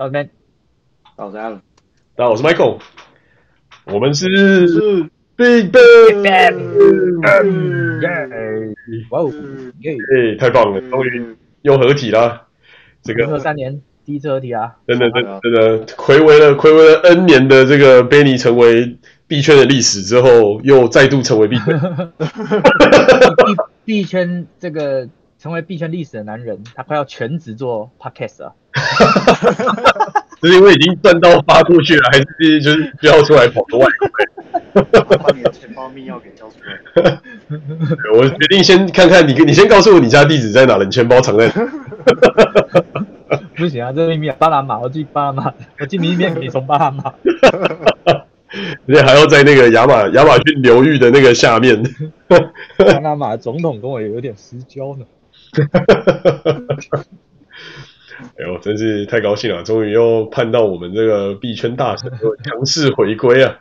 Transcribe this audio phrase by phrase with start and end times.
[0.00, 0.30] 到这边，
[1.14, 1.60] 到家了。
[2.16, 2.78] 大家好，我是 Michael，
[3.84, 4.26] 我们是
[5.36, 6.56] Big Bang，
[9.10, 9.30] 哇哦，
[9.80, 12.46] 耶，太棒了，终于又合体了。
[13.02, 18.96] 这个二三年第一次合体啊，真的真的真的，睽违了睽违了 N 年的这个 Benny 成为
[19.26, 21.78] 币圈的历史之后，又再度成为币圈。
[23.36, 23.54] 币
[23.84, 25.06] 币圈这个。
[25.40, 28.54] 成为币圈历史的男人，他快要全职做 podcast 了。
[30.42, 33.86] 是因为已经赚到发出去了，还是就是需要出来跑个外
[34.74, 34.84] 快？
[35.16, 37.18] 把你的钱包密钥给交出来。
[38.14, 41.54] 我决定先看看你，你先告诉我你家地址在哪，你钱包藏在哪。
[43.56, 47.14] 不行啊，这秘密，巴拿马，我寄巴拿马，我寄明天给你从巴拿马。
[48.86, 51.82] 而且还要在那个亚马亚马逊流域的那个下面。
[52.76, 55.06] 巴拿马总统跟我有点私交呢。
[55.52, 56.52] 哈哈
[56.92, 57.04] 哈！
[58.38, 62.10] 哎呦，真是太高兴了，终于又盼到我们这个币圈大神
[62.44, 63.58] 强势回归啊！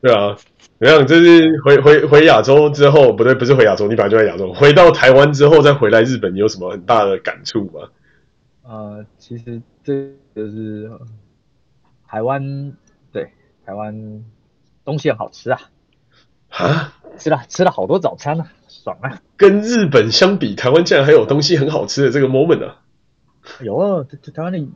[0.00, 0.36] 对啊，
[0.78, 1.06] 怎么样？
[1.06, 7.88] 这是回回回亚洲之后，不对，不是回亚洲，你本来就在亚洲，回到台湾之后再回来日本，你有什么很大的感触吗？
[8.62, 10.90] 呃，其实这就是
[12.06, 12.72] 台湾，
[13.12, 13.32] 对，
[13.66, 14.24] 台湾
[14.84, 15.60] 东西很好吃啊！
[16.50, 18.52] 啊，吃了吃了好多早餐呢、啊。
[18.82, 19.20] 爽啊！
[19.36, 22.80] 跟日本相比，台湾竟然还有东西很好吃的这个 moment 啊！
[23.60, 24.66] 有啊，台湾的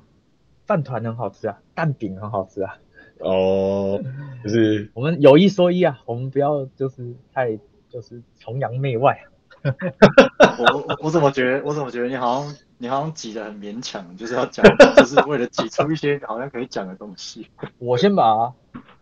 [0.67, 2.77] 饭团很好吃啊，蛋饼很好吃啊。
[3.21, 4.03] 哦，
[4.43, 9.19] 就是 我们有一说一啊，我们不要就是太就是崇洋媚外。
[9.65, 14.63] 我我怎么觉得我怎么觉得你好像你好像挤得很勉强，就是要讲，
[14.97, 17.47] 就是为了挤出一些好像可以讲的东西。
[17.79, 18.53] 我先把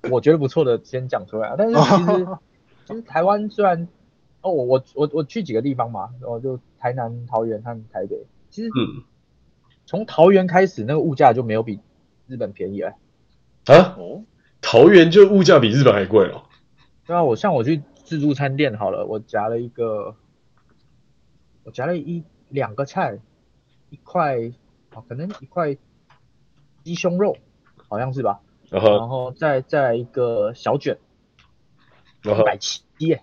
[0.09, 2.27] 我觉得不错的先讲出来啊，但是其实
[2.87, 3.89] 其实台湾虽然。
[4.43, 8.27] 哦，我我我我去几个地方嘛，然后就台南、桃园和台北。
[8.51, 9.05] 其实，嗯，
[9.87, 11.81] 从桃园开始，那个物价就没有比
[12.27, 12.97] 日本便宜了。
[13.67, 13.95] 啊？
[13.97, 14.25] 哦，
[14.61, 16.43] 桃园就物价比日本还贵哦。
[17.07, 20.17] 对啊，我像我去自助餐店好了，我夹了一个，
[21.65, 23.19] 我夹了一两个菜，
[23.91, 24.39] 一块，
[24.93, 25.77] 哦，可能一块
[26.83, 27.37] 鸡胸肉，
[27.89, 28.41] 好像是吧？
[28.71, 30.99] 然后，然后再再来一个小卷，
[32.25, 33.23] 一百七耶。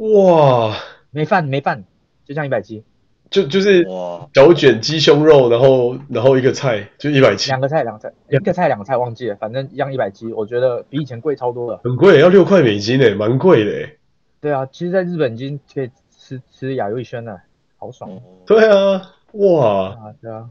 [0.00, 0.74] 哇，
[1.10, 1.84] 没饭没饭，
[2.24, 2.82] 就这样一百七，
[3.28, 3.86] 就就是
[4.32, 13.70] 小卷鸡胸肉，然后然后一个菜就一百七，两个菜两个菜，一个菜两个菜忘记了，反正一样一百七，我觉得比以前贵超多了，很贵，要六块美金诶，蛮贵的。
[13.72, 13.98] 诶。
[14.40, 17.42] 对啊，其实在日本已经可以吃吃亚洲轩了，
[17.76, 18.10] 好爽。
[18.46, 19.02] 对啊，
[19.32, 20.48] 哇，啊对啊，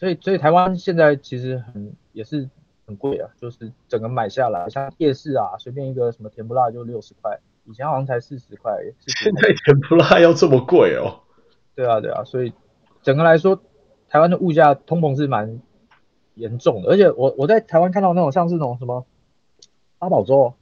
[0.00, 2.48] 所以所以台湾现在其实很也是
[2.88, 7.38] 很贵啊，就是整个买下来，像夜市啊，随便一个什么甜不辣就六十块。
[7.70, 8.72] 以前好像才四十块，
[9.06, 11.20] 现在甜不辣要这么贵哦？
[11.76, 12.52] 对啊，对啊，所以
[13.00, 13.62] 整个来说，
[14.08, 15.60] 台湾的物价通膨是蛮
[16.34, 16.90] 严重的。
[16.90, 19.06] 而且我我在台湾看到那种像是那种什么
[20.00, 20.54] 八宝粥，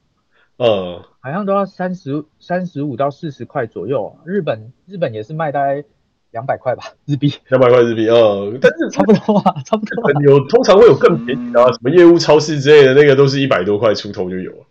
[0.57, 4.15] 呃，好像都要三十三十五到四十块左右。
[4.23, 5.83] 日本日本也是卖大概
[6.29, 7.33] 两百块吧，日币。
[7.47, 10.21] 两百块日币，呃，但是差不多啊，差不多。
[10.21, 14.65] 有通常会有更便宜的，啊，什么业务超市之类的，那个都是一百多块出头就有了。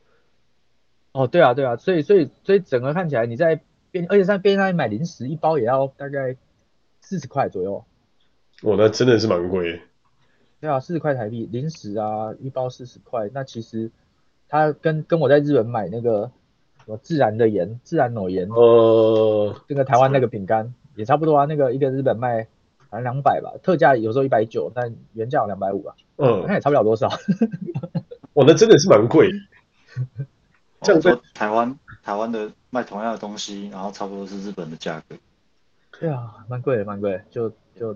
[1.18, 6.36] 哦，对啊，对啊，所以所以所以整个看起来，你在便，而且在便利商店买零食，一包也要大概
[7.00, 7.84] 四十块左右。
[8.62, 9.80] 哦，那真的是蛮贵。
[10.60, 13.90] 对啊，四十块台币，零食啊，一包四十块，那其实
[14.48, 16.30] 它跟跟我在日本买那个
[16.84, 22.46] 什么自然的盐，自然抹盐，呃，这个台湾那个饼干也差不多啊，那个一个日本卖
[22.76, 27.08] 好像两百吧，特价有时候一百九，但原价有两百五啊，嗯，那也差不了多少。
[28.34, 29.32] 哇，那真的是蛮贵。
[30.80, 35.16] 这样说，台湾台湾的卖同样的东西，然后差不多是日本的价格。
[35.98, 37.20] 对啊，蛮贵的，蛮贵。
[37.30, 37.94] 就就，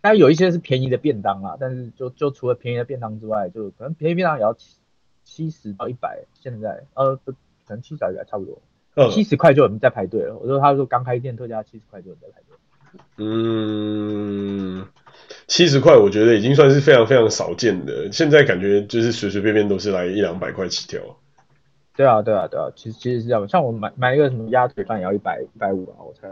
[0.00, 4.76] 当然有一些是便宜的便当啦，但是就就除了便宜的便当之外，就可能便宜便当也要七
[5.24, 6.24] 七十到一百。
[6.34, 7.34] 现在呃，可
[7.68, 8.62] 能七十到一百差不多。
[9.10, 10.36] 七十块就有人在排队了。
[10.36, 12.56] 我说他说刚开店特价七十块就有人在排队。
[13.18, 14.86] 嗯，
[15.48, 18.10] 七十块我觉得已经算是非常非常少见的。
[18.12, 21.00] 现在感觉就是随随便便都是来一两百块起跳。
[21.96, 23.48] 对啊，对啊，对啊，其实其实是这样。
[23.48, 26.28] 像我买买一个什么鸭腿饭也要一百一百五啊，我才，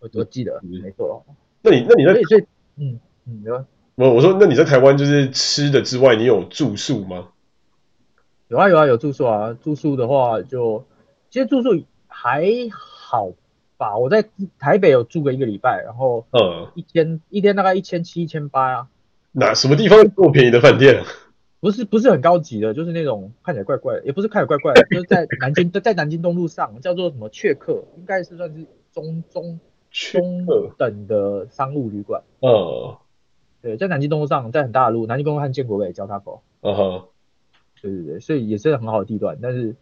[0.00, 1.24] 我我记得、嗯、没错。
[1.62, 2.46] 那你那你在所以所以
[2.76, 3.64] 嗯嗯，有啊。
[3.94, 7.28] 我我说那你在台湾就是吃的之外，你有住宿吗？
[8.48, 10.84] 有啊有啊有住宿啊，住宿的话就
[11.30, 11.70] 其实住宿
[12.06, 13.32] 还好
[13.76, 13.96] 吧。
[13.96, 14.28] 我在
[14.58, 18.88] 台北有住个一个礼拜，然后呃一天、嗯、一天大概一千七一千八啊。
[19.32, 21.02] 哪什么地方这么便宜的饭店？
[21.60, 29.58] 不是不是很高级的，就是那种看起来怪怪的，也不是看起来怪怪的，就是在南京 在南京东路上叫做什么雀客，应该是算是中中
[29.90, 30.46] 中
[30.76, 32.22] 等的商务旅馆。
[32.40, 32.96] 呃，
[33.60, 36.42] 对，在南京东路上，在很大的路，南京东路和建国北交叉口。
[36.60, 37.08] 哦吼，
[37.80, 39.74] 对对对，所以也是很好的地段，但是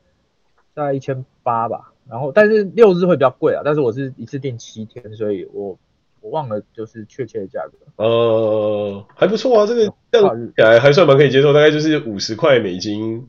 [0.74, 1.92] 大概一千八吧。
[2.08, 5.76] 然后，但是六日会比较贵啊，但是我是一次订七天，所以我
[6.26, 8.04] 我忘了就是确切的价格。
[8.04, 13.28] 呃，还不错啊，这个这样起来还算蛮可以接受，大概就是五十块美金，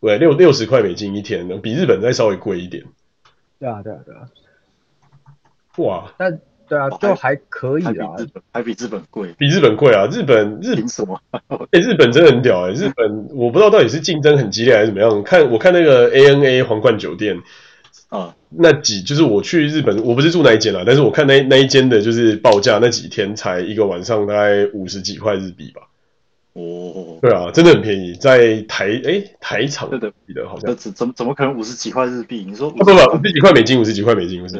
[0.00, 2.84] 对，六六十块美金一天，比日本再稍微贵一点。
[3.58, 4.28] 对啊，对啊，对啊。
[5.78, 6.38] 哇，但
[6.68, 8.14] 对啊，就还可以啊，
[8.52, 11.20] 还比日本贵，比日本贵啊，日本日本什么？
[11.32, 17.36] 哎、欸，日本真的很屌哎、欸，日本我不知道到底是竞争很激烈还是怎么样，看我看那个 ANA 皇冠酒店。
[18.12, 25.80] 啊，那几就是我去日本，我不是住那一间啦，但是我看那那一间的，就是报价那几天才一个晚上大概五十几块日币吧。
[26.52, 30.68] 哦，对啊，真的很便宜，在台诶、欸、台场对的，记得好像。
[30.68, 32.44] 那怎怎怎么可能五十几块日币？
[32.46, 34.56] 你说不不不，五十几块美金，五十几块美金，不是，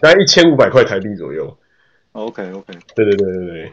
[0.00, 1.56] 大概一千五百块台币左右。
[2.10, 3.72] OK OK，对对对对对，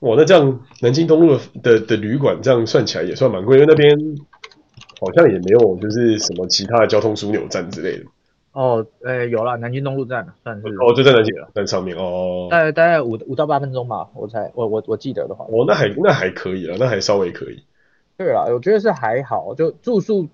[0.00, 3.96] 哇，那这样南京东路的的，的旅馆这样算起来也算蛮贵，因为那边
[5.00, 8.04] 好像也没有就是什么其他的交通枢纽站之类的。
[8.58, 17.62] 哦，诶、欸，有了，南京东路站算是哦，就在南京站上面哦，大概大概五五到八分钟吧，我才，我我我记得的话，哦，那还那还可以了，那还稍微可以。
[18.16, 20.26] 对啦，我觉得是还好，就住宿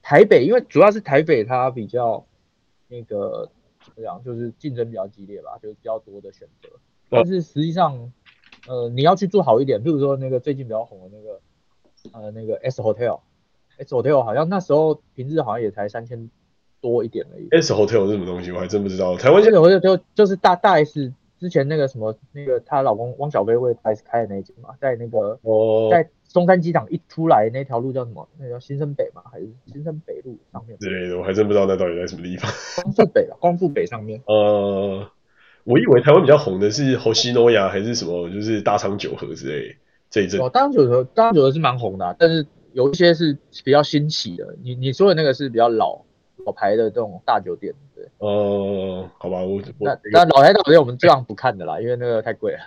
[0.00, 2.24] 台北，因为主要是台北它比较
[2.88, 3.50] 那个
[3.84, 6.70] 怎么讲，就是竞争比较激烈吧，就是比较多的选择。
[7.10, 8.10] 但是实际上，
[8.64, 11.40] 呃，你要去住好一点，比如说那个最近比较红的那个
[12.18, 16.30] 呃那个 S Hotel，S Hotel 好像那时候平日好像也才三千。
[16.82, 17.48] 多一点而已。
[17.52, 18.52] S Hotel 是什么东西？
[18.52, 19.16] 我还真不知道。
[19.16, 28.28] 台湾现在 Hotel 就就是大大 S 之前那个什么那个她老公汪小菲为大 S 开的那间嘛，在那个哦，在松山机场一出来那条路叫什么？
[28.38, 31.18] 那叫新生北嘛，还是新生北路上面之类的？
[31.18, 32.50] 我还真不知道那到底在什么地方。
[32.82, 34.20] 光复北了，光复北上面。
[34.26, 35.06] 呃，
[35.64, 39.76] 我以为台湾比较红的是 Hoshinoya 还是什么，就是大昌九和之类
[40.10, 40.40] 这一阵。
[40.40, 44.56] 哦，大昌九和大昌九和是蛮红的，啊，但是有一些是比较新起的。
[44.62, 46.02] 你你说的那个是比较老。
[46.44, 52.58] 老牌的这种大酒店，对，哦、呃，好吧，我那那老牌大酒店我们这样不看的啦，因为那个太贵了。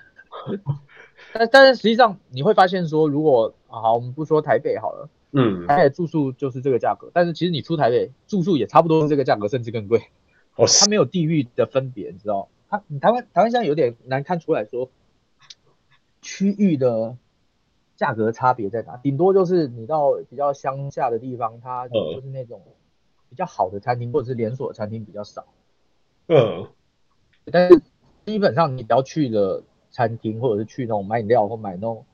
[1.34, 10.00] 但但是实际上你会发现说，如果好，我们不说台北好了，嗯，台北住宿就是这个价格，但是其实你出台北住宿也差不多是这个价格，甚至更贵。
[10.56, 12.48] 哦，它没有地域的分别，你知道？
[12.70, 14.90] 它你台湾台湾现在有点难看出来说
[16.22, 17.18] 区域的
[17.96, 22.62] 价格差别在哪，顶多就是你到比较乡下的地方，它就是那种。
[23.36, 25.46] 比较好的餐厅或者是连锁餐厅比较少，
[26.28, 26.70] 嗯，
[27.52, 27.82] 但是
[28.26, 29.62] 基本上你只要去的
[29.92, 32.06] 餐厅或者是去那种买饮料或买那种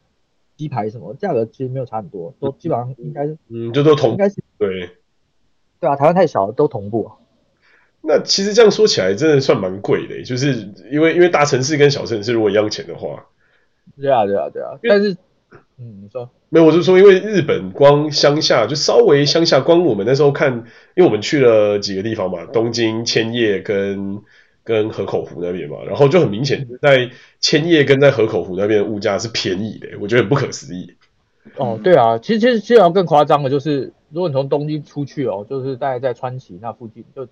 [0.58, 4.98] 鸡排什么，价格其实没有差很多，都基本上应该是，嗯，就都同，应该是对，
[5.80, 7.12] 对啊，台湾太小了，都同步。
[8.02, 13.28] 那其实这样说起来，真的算蛮贵的，就是因为因为大城市跟小城市如果一样钱的话，
[13.96, 15.16] 对啊，对啊，对啊，但是。
[15.84, 20.54] 嗯，你说没有，我是说，因为日本光乡下就稍微乡下，光我们那时候看，
[20.96, 24.22] 因为我们去了几个地方嘛，东京、千叶跟
[24.64, 30.94] 跟河口湖那边嘛，然后就很明显，在千叶跟在河口湖那边的物价是便宜的，我觉得很不可思议。
[31.58, 37.26] 哦，对啊，其实其实其实要更夸张的就是，如果你从东京出去哦，就是大概在川崎那附近，就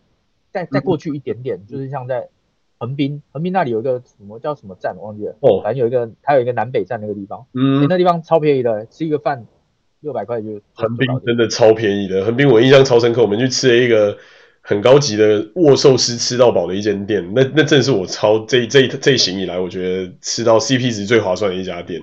[0.51, 2.29] 再再过去一点点，嗯、就是像在。
[2.79, 5.35] 横滨，横滨那里有一个什么叫什么站，我忘记了。
[5.41, 7.45] 哦，反正有一个，它有一个南北站那个地方。
[7.53, 9.45] 嗯，欸、那地方超便宜的，吃一个饭
[9.99, 10.61] 六百块就。
[10.73, 13.21] 横滨真的超便宜的，横滨我印象超深刻。
[13.21, 14.17] 我们去吃了一个
[14.61, 17.33] 很高级的握寿司，吃到饱的一间店。
[17.35, 22.01] 那那正是我超这这这一行以来，我觉得吃到 CP 值最划算的一家店。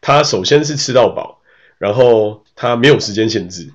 [0.00, 1.40] 它首先是吃到饱，
[1.76, 3.68] 然后它没有时间限制。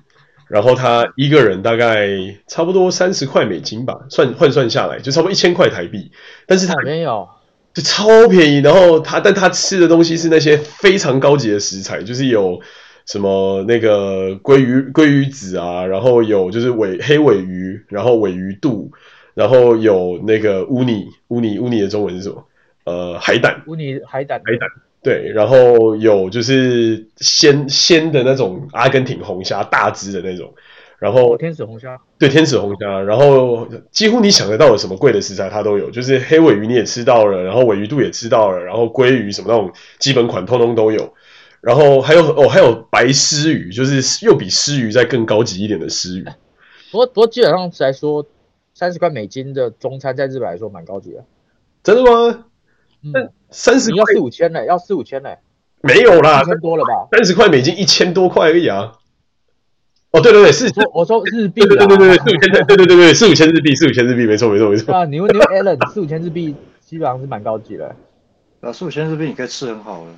[0.50, 2.08] 然后他一个人大概
[2.48, 6.10] 差不多三十块美金吧，算换算下来就差不多一千块台币。
[6.44, 7.28] 但是他没有，
[7.72, 8.58] 就超便宜。
[8.58, 12.60] 然后他，但他吃的东西是那些非常高级的食材，就是有
[13.06, 18.90] 什么那个鲑鱼鲑鱼子啊，然后有就是尾黑尾鱼，然后尾鱼肚，
[19.34, 22.44] 然后有那个乌尼乌尼乌尼的中文是什么？
[22.84, 23.62] 呃，海胆。
[23.68, 24.40] 乌尼海胆。
[24.44, 24.68] 海胆。
[25.02, 30.52] 对，然后有就是鲜鲜的那种阿根廷红虾，大只的那种，
[30.98, 41.14] 然后天使红虾，对，天使红虾，然后几乎你想得到的什么贵的食材它都有，就是黑尾鱼你也吃到了，然后尾鱼肚也吃到了，然后鲑鱼什么那种基本款通通都有，
[41.62, 46.24] 然后还有哦还有白丝鱼，就是又比丝鱼再更高级一点的丝鱼。
[46.90, 48.26] 不过不过基本上来说，
[48.74, 51.24] 三十块美金的中餐在日本来说蛮高级的。
[51.82, 52.44] 真的吗？
[53.02, 53.30] 嗯。
[53.50, 55.30] 三十要四五千呢，要四五千呢，
[55.82, 57.08] 没有啦，一千多了吧？
[57.12, 58.92] 三十块美金一千多块而已啊！
[60.12, 64.92] 哦，对对对，是我说日币，对对对对，四五千，对对对对，四五千日币，四五千日币，没错没错没错。
[64.92, 66.54] 啊，你问你问 Alan，四五千日币
[66.84, 67.94] 基本上是蛮高级的。
[68.60, 70.10] 啊，所以现在这边你可以吃很好了。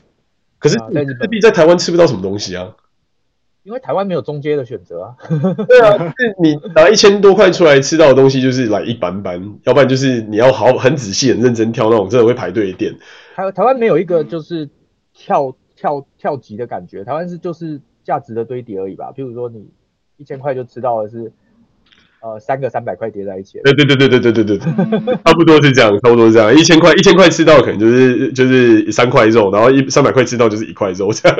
[0.59, 2.71] 可是在日币在台湾吃不到什么东西啊，
[3.65, 5.15] 因为台湾没有中阶的选择啊。
[5.69, 12.95] 对啊，是你拿一千多块出来吃到的东西，就是来一般般，要不然就是你要好很仔细、很认真挑那种真的会排队的店。
[13.35, 14.69] 台台湾没有一个就是
[15.13, 19.13] 跳跳跳级的感觉，台湾是就是价值的堆叠而已吧。
[19.17, 19.71] 譬如说你
[20.17, 21.33] 一千块就吃到的是。
[22.25, 23.59] 呃，三个三百块叠在一起。
[23.65, 24.59] 对对对对对对对对，
[25.27, 26.55] 差不多是这样，差不多是这样。
[26.55, 31.37] 一千块一千块吃到可能就是就是三块肉，然后一三百块吃到就是一块肉这样。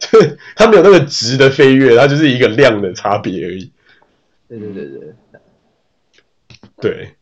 [0.00, 0.18] 就
[0.56, 3.70] 它没有那个值的飞跃，它就是一个量的差别而已。
[4.48, 5.14] 对对对对。
[6.80, 7.14] 对。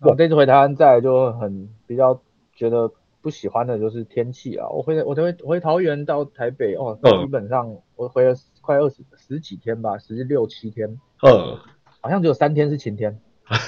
[0.00, 2.20] 我这次回台湾，再来就很比较
[2.54, 2.90] 觉得
[3.22, 4.68] 不喜欢的就是天气啊。
[4.68, 10.98] 我回我回回桃园到台北哦，基本上我回了快二十十几天吧，十六七天。
[11.22, 11.58] 嗯，
[12.00, 13.58] 好像只有三天是晴天， 哇，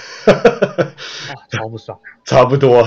[1.50, 1.98] 超不爽。
[2.24, 2.78] 差不多，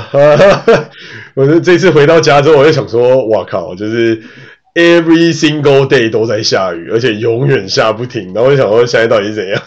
[1.35, 4.21] 我是这次回到家之后，我就想说，哇靠，就是
[4.79, 8.33] every single day 都在下雨，而且永远下不停。
[8.33, 9.61] 然后我就想说，现在到底是怎样？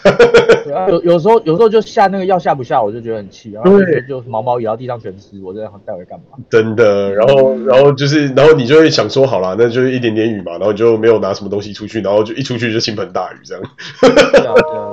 [0.75, 3.71] 啊、有有时候有时候就下那个要下不下，我就觉得很气，然后
[4.07, 6.37] 就毛毛摇到地上全湿，我真的带回干嘛？
[6.49, 13.63] 真的，然后然后就是，然后你就会想说，好啦，那就是一点点雨嘛，然后你就没有拿什么东西出去，然后就一出去就倾盆大雨这样。
[14.01, 14.09] 对
[14.47, 14.89] 啊，对啊。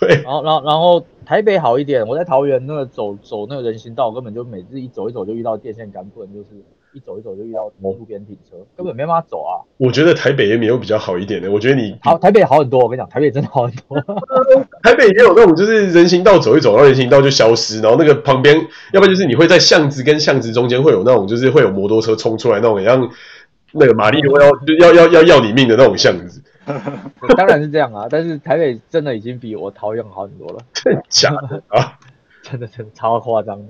[0.00, 2.06] 对， 然后，然后，然后台北好一点。
[2.06, 6.46] 我在桃园那个走走那个人行道，根本就每次一走一走就遇到电线杆，不然就是
[6.92, 9.64] 一走一走就遇到路边停车，根本没办法走啊。
[9.78, 11.50] 我觉得台北也没有比较好一点的。
[11.50, 12.80] 我觉得你好，台北好很多。
[12.80, 13.98] 我跟你讲，台北真的好很多。
[14.82, 18.56] 台北也有那种，就是人行道走一走，然后人行道就消失，然后那个旁边，
[18.92, 23.10] 要不然就是你会在巷子跟巷子中间会有那种，就是会有摩托车冲出来那种，像
[23.72, 24.20] 那个玛丽
[24.80, 26.42] 要要要要要你命的那种巷子。
[27.36, 30.58] 当然是这样啊，但是台北真的已经比我桃园好很多了。
[30.74, 31.98] 真的假的啊？
[32.42, 33.60] 真的真的超夸张。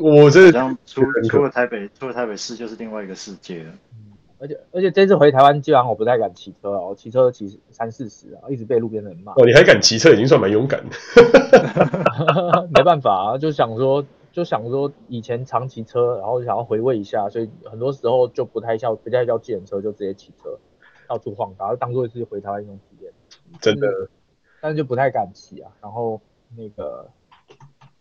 [0.00, 3.72] 我真的除除了台北，出了台北市就是另外一个世界了。
[3.92, 9.32] 嗯，而且而且这次回台湾，基本上我不太敢骑车啊，我骑车骑三四十啊，一直被路边人骂。
[9.32, 10.96] 哦，你还敢骑车，已经算蛮勇敢的。
[12.74, 20.58] 没办法啊，就想说就想说以前常骑车，然后想要回味一下，所以很多时候就不太叫不太叫计程车，就直接骑车。
[21.08, 23.12] 到处晃，然后当做是回台湾一种体验，
[23.60, 24.08] 真的，
[24.62, 25.70] 但是就不太敢骑啊。
[25.82, 26.18] 然后
[26.56, 27.06] 那个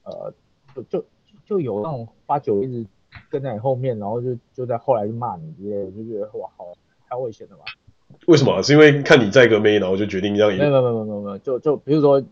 [0.04, 0.34] 呃，
[0.74, 1.06] 就就
[1.52, 2.88] 就有那种八九一直
[3.30, 6.66] 跟在你后面，然后就就在后来就骂你之类的，就觉得哇，好
[7.10, 7.66] 太危险了吧？
[8.28, 8.62] 为什么？
[8.64, 10.58] 是因为看你载个妹，然后就决定这样？
[10.58, 12.24] 没有没有没有没有没有，就就比如说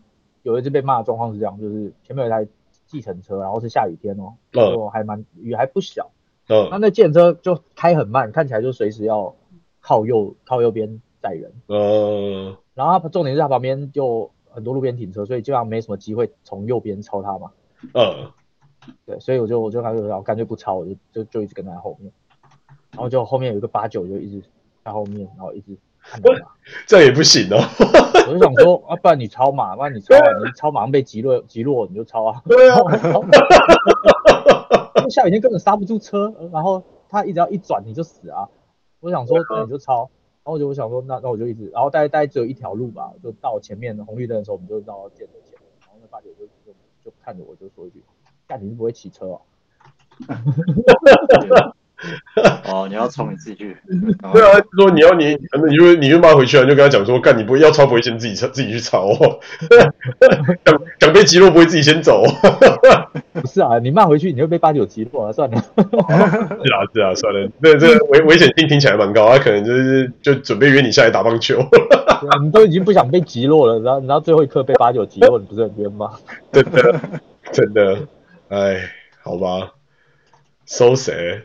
[0.42, 2.50] 有一次被骂的状况是这样，就是前面有一台
[2.86, 6.10] 计程车，然后是下雨天哦，然后还蛮雨还不小，
[6.48, 9.34] 嗯，那那计程车就开很慢，看起来就随时要。
[9.82, 17.50] 靠右靠右边载人，嗯，然后他重点是他旁边就很多路边停车，所以基本上没什么机会从右边超他嘛，
[17.94, 18.30] 嗯，
[19.04, 22.12] 对，所以我就我就干脆我干脆不超，我就就就一直跟在后面，
[22.92, 24.42] 然后就后面有一个八九就一直
[24.84, 26.20] 在后面，然后一直看
[26.86, 27.58] 这也不行哦，
[28.28, 32.78] 我就想说啊，不然你超嘛，不然你超啊，你超马上被击落击落你就超啊，对啊，
[35.10, 38.48] 下雨天根本刹不住车，然后他一直要一转你就死啊。
[39.00, 40.08] 我想说，那你就超，
[40.44, 46.72] 然后我就我想说，那那我就一直，然后大概大概只有一条路吧，就到前面红绿灯的时候，我们就到建德前面，然后那大姐就就
[47.02, 48.02] 就看着我就说一句
[48.50, 49.40] ：“干，你是不会骑车哦。
[52.66, 53.76] ”哦，你要冲你自己去。
[54.32, 55.26] 对啊，说你要你，
[55.68, 59.38] 你就你就骂回去啊，就跟他讲说，干你不要超不会先自己自己去超哦。
[60.64, 62.24] 想想被击落不会自己先走。
[63.34, 65.58] 不是啊，你骂回去你会被八九击落啊，算了。
[65.58, 71.58] 是啊是啊，算了，那这个危危险性听起来蛮高，他可能就是就准备约你下来打棒球。
[72.42, 76.12] 你都已经不想被击落了，然后然后最后一刻被八九击落，你不是很冤吗？
[76.50, 77.00] 真的
[77.52, 77.98] 真的，
[78.50, 78.90] 哎，
[79.22, 79.74] 好吧
[80.66, 81.44] ，so sad。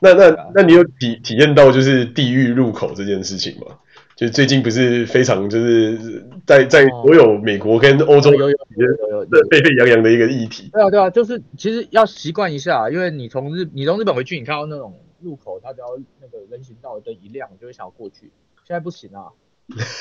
[0.00, 3.78] 那那那你有体体验到就是地狱入口这件事情吗？
[4.14, 10.70] 就最近不是非常就是在在所有美国跟欧洲有有有有沸沸扬扬的一个议题。
[10.72, 15.86] 对啊对啊，就是其实要习惯一下，因为你从日你从日本回去，你看到那种入口，它只要
[16.20, 18.30] 那个人行道的灯一亮，你就会想要过去。
[18.64, 19.34] 现在不行啊，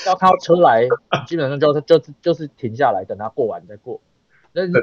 [0.05, 0.87] 要看到车来，
[1.25, 3.99] 基本上就就就是停下来等它过完再过。
[4.53, 4.73] 但是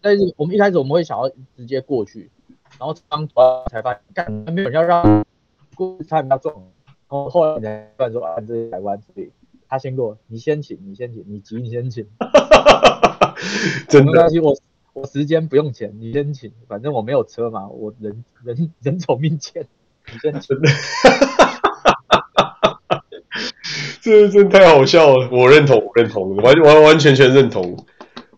[0.00, 2.30] 但是我们一开始我们会想要直接过去。
[2.78, 3.26] 然后当
[3.70, 5.24] 才发现，干没有人要让
[5.74, 6.54] 过，差点要撞。
[6.54, 6.64] 然
[7.08, 9.32] 后后来才突然说，啊，这是台湾，所以
[9.66, 12.06] 他先过，你先请，你先请，你急你先请。
[13.88, 14.54] 真的，我
[14.92, 19.66] 我时间不用钱，你先请，反正我没有车嘛，我人人人走命贱，
[20.12, 20.56] 你先请。
[24.00, 27.84] 这真的太好笑了，我认同，我认同，完完完全全认同。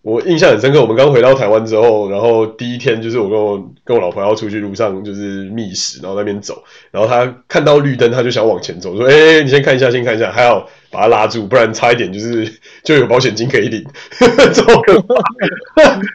[0.02, 12.50] 我印象很深刻，我们刚回到台湾之后，然后第一天就是我跟我跟我老婆要出去路上就是觅食，然后那边走，然后她看到绿灯，她就想往前走，说：“哎、欸，你先看一下，先看一下，还好把她拉住，不然差一点就是
[12.82, 13.84] 就有保险金可以领，
[14.54, 15.14] 超可怕，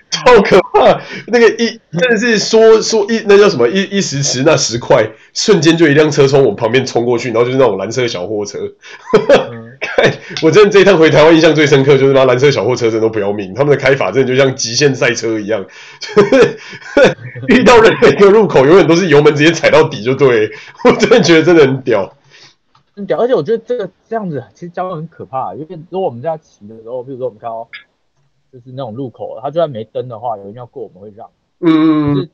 [0.10, 8.58] 超可怕，那个一真的是说说一那叫什么一一时迟那时快，瞬间就一辆车从我旁边冲过去，然后就是那种蓝色小货车。
[9.86, 10.14] 嗯”看，
[10.44, 15.66] 我真的这一趟回台湾印象最深刻，就是那蓝色小货车真的都不要命，他们的开法真的就像极限赛车一样，
[17.50, 20.50] 遇到任何一个路口，永远都是油门直接踩到底就对。
[20.86, 22.14] 我真的觉得真的很屌，
[22.96, 23.20] 很屌。
[23.20, 27.68] 而且我觉得这个这样子其实交通很可怕，因为如果我们在骑的时候，比如说我们看到
[28.52, 32.30] 就是那种路口，它就算没灯的话，有人要过我们会让，嗯，可是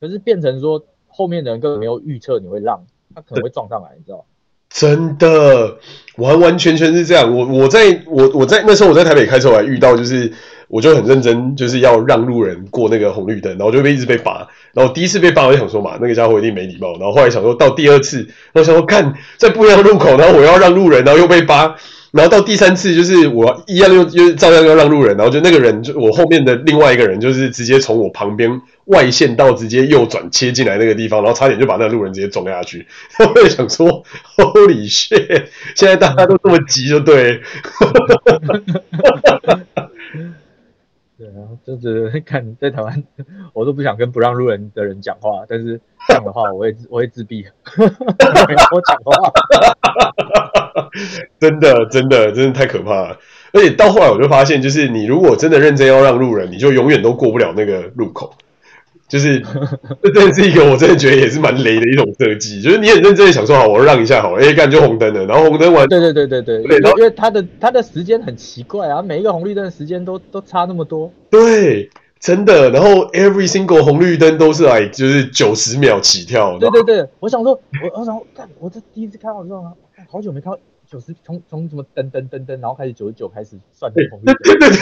[0.00, 4.24] 可是变成说后面的人根本没有预测你会让，他可能会撞上来，你知道。
[4.72, 5.76] 真的，
[6.16, 7.34] 完完全全是这样。
[7.34, 10.32] 我我在我我在那时候我在台北开车，我还遇到就是，
[10.68, 14.48] 我就很认真，就是要让路人过那个红绿灯，然后就被一直被罚。
[14.72, 16.92] 然后第一次被罚，我就想说嘛，那个家伙一定没礼貌。
[16.98, 21.76] 然后后来想说到第二次，我想说看在不一样的路口，然后我要让路人，然后又被罚。
[22.12, 32.86] 然后到第三次，就是我一样又又照样又让路人，然后就那个人就我后面的另外一个人，就是直接从我旁边外线道直接右转切进来那个地方，然后差点就把那个路人直接撞下去。
[33.34, 34.04] 我也想说
[34.36, 35.44] ，Holy shit！
[35.74, 37.40] 现在大家都这么急，就对。
[41.22, 43.00] 对啊，就是看 在台湾，
[43.52, 47.46] 我都不想跟不让路人的人讲话，但是这样的话，我会我会自闭，
[47.78, 49.30] 我讲话。
[51.38, 53.16] 真的，真的，真的太可怕了！
[53.52, 58.34] 而且到后来，我就发现，就是你如果真的认真要让路人，你就永远都过不了那个路口。
[59.12, 59.38] 就是
[60.02, 62.62] 这真的是一个，我真的觉得也是蛮雷的一种设计。
[62.62, 71.12] 就是你很认真的想说，好，我让一下好了，哎，干就红灯了，然后红灯完，对对对对对，对，因为它的它的时间很奇怪啊，每一个红绿灯的时间都都差那么多。
[71.28, 72.70] 对，真的。
[72.70, 76.58] 然后 every single 红绿灯都是来就是九十秒起跳。
[76.58, 79.70] 对对对，我想说，我我想说，干，我这第一次看到之后呢，
[80.10, 80.58] 好久没看到。
[80.90, 84.36] 九十从从什么噔噔噔噔，然后开始九十九开始算红绿灯。
[84.44, 84.76] 对对对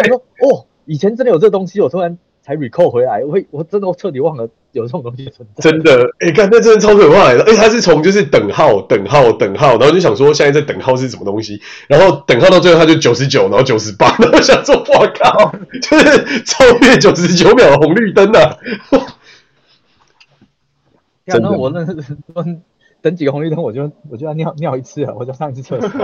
[0.00, 5.70] 我说哦，以前真的有这东西，我突然才 recall 回来，我我真的我彻底忘了有这种东西存在。
[5.70, 7.44] 真的，哎、欸，看那真的超可怕的。
[7.44, 18.56] 哎、欸，他是从就是等号等号等号，然后就想说现在在等号是什么东西，然后等号到最后他就九十九，然后九十八，然后想说我靠，就是超越九十九秒的红绿灯啊！
[21.24, 21.94] 真的，我那是。
[23.02, 25.88] 等几个红绿灯，我就我就要尿尿一次了，我就上一次厕所。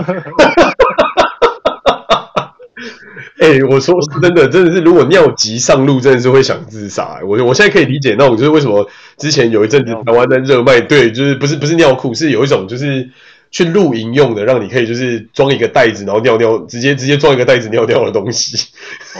[3.41, 7.19] 哎、欸，我说是真的，真的是，如果尿急上路，真的是会想自杀。
[7.23, 13.09] 我我现在可以理解那种，就是为什么之前有一阵子台湾在热卖，对，就是不是不是尿裤，是有一种就是。
[13.49, 18.57] 去露营用的，让你可以就是装一个袋子，然后尿尿，直接直接装一个袋子尿尿的东西。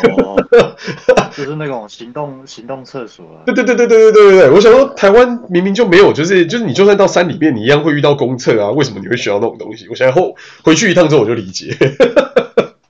[0.04, 0.36] 哦，
[1.34, 3.46] 就是那种行动行动厕所啊。
[3.46, 9.88] 对对对对对对对对对，我想说台湾明明就没有，就是就是你就算到山里面，你一样会遇到公厕啊，为什么你会需要那种东西？
[9.90, 11.74] 我现在后回去一趟之后我就理解。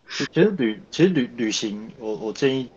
[0.09, 2.69] 其实旅其实旅旅行，我我建议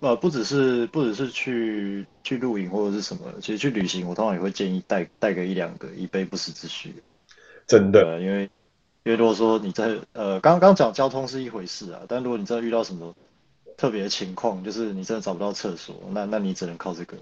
[0.00, 6.94] 呃不只是不只是去去露营或者是什么，其实去旅行我通常也会建议带带个一两个，以备不时之需。
[7.66, 8.42] 真的，因为
[9.04, 13.14] 因为如果说你在呃，刚刚讲交通是一回事啊，但如果你真的遇到什么
[13.76, 17.16] 特别的情况，就是你真的找不到厕所，那那你只能靠这个。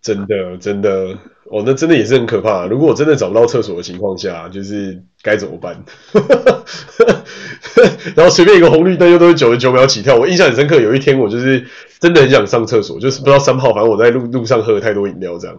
[0.00, 1.18] 真的真的，
[1.50, 2.66] 哦，那真的也是很可怕。
[2.66, 5.84] 如果我真的找不到厕所的情况下，就是该怎么办？
[8.14, 10.16] 然后随便一个红绿灯又都是九十九秒起跳。
[10.16, 11.66] 我印象很深刻，有一天我就是
[11.98, 15.58] 真的很想上厕所，就是不知道三号，反正我在路路上喝了太多饮料这样。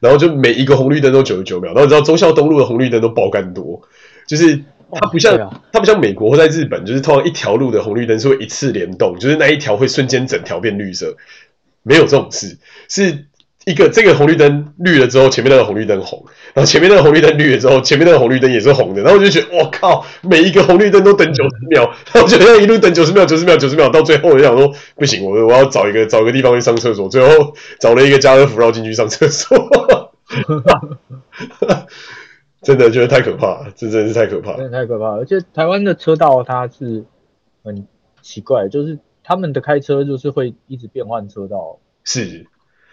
[0.00, 3.82] 然后就每一个红绿灯都九十九秒，然后你知道忠孝东路的红绿灯都爆干多，
[4.26, 11.16] 就是它不像、它不像美国或在日本，就是通常一条路的红绿灯是会一次联动，就是那一条会瞬间整条变绿色，
[11.82, 12.56] 没有这种事，
[12.88, 13.26] 是
[13.66, 29.58] 一个这个红绿灯绿了之后，前面那个红绿灯红，然后前面那个红绿灯绿了之后，前面那个红绿灯也是红的，然后我就觉得我靠，每一个红绿灯都等九十秒， 然后就这样一路等九十秒、九十秒、九十秒，到最后我就想说不行，我我要找一个找一个地方去上厕所，最后找了一个家乐福绕进去上厕所。
[32.62, 35.18] 真的觉得太可怕了，这真的是太可怕，真的太可怕了。
[35.18, 37.04] 而且台湾的车道它是
[37.64, 37.86] 很
[38.20, 42.46] 奇怪，就是他们的开车就是会一直变换车道，是，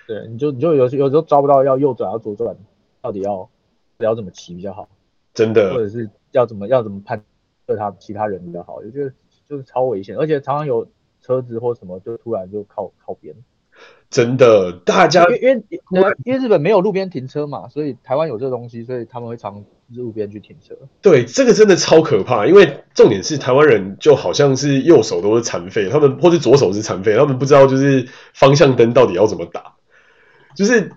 [0.08, 2.56] 对，你就你就有有时候抓不到要右转要左转，
[3.02, 3.50] 到底要
[4.00, 4.88] 要怎么骑比较好？
[5.34, 7.22] 真的，或者是要怎么要怎么判
[7.66, 8.76] 断他其他人比较好？
[8.76, 9.12] 我觉得
[9.48, 10.88] 就是超危险，而且常常有
[11.22, 13.36] 车子或什么就突然就靠靠边。
[14.10, 20.76] 真的，大家因为因为因为日本没有路边停车嘛，所以台湾有这个东西，所以他们会常路边去停车。
[21.02, 29.76] 对，这个真的超可怕，因为重点是台湾人就好像是右手都是残废，他们或是左手是残废，他们不知道就是方向灯到底要怎么打。
[30.58, 30.90] 就是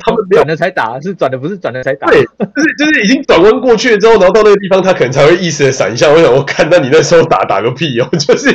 [0.00, 2.08] 他们转了才打，是转的不是转了才打。
[2.08, 6.10] 对，就是就是已经转弯过去了之后，然后到那个地方，他可能才会意识的闪一下。
[6.10, 8.50] 我想，我看到你那时候打打个屁哦， 就是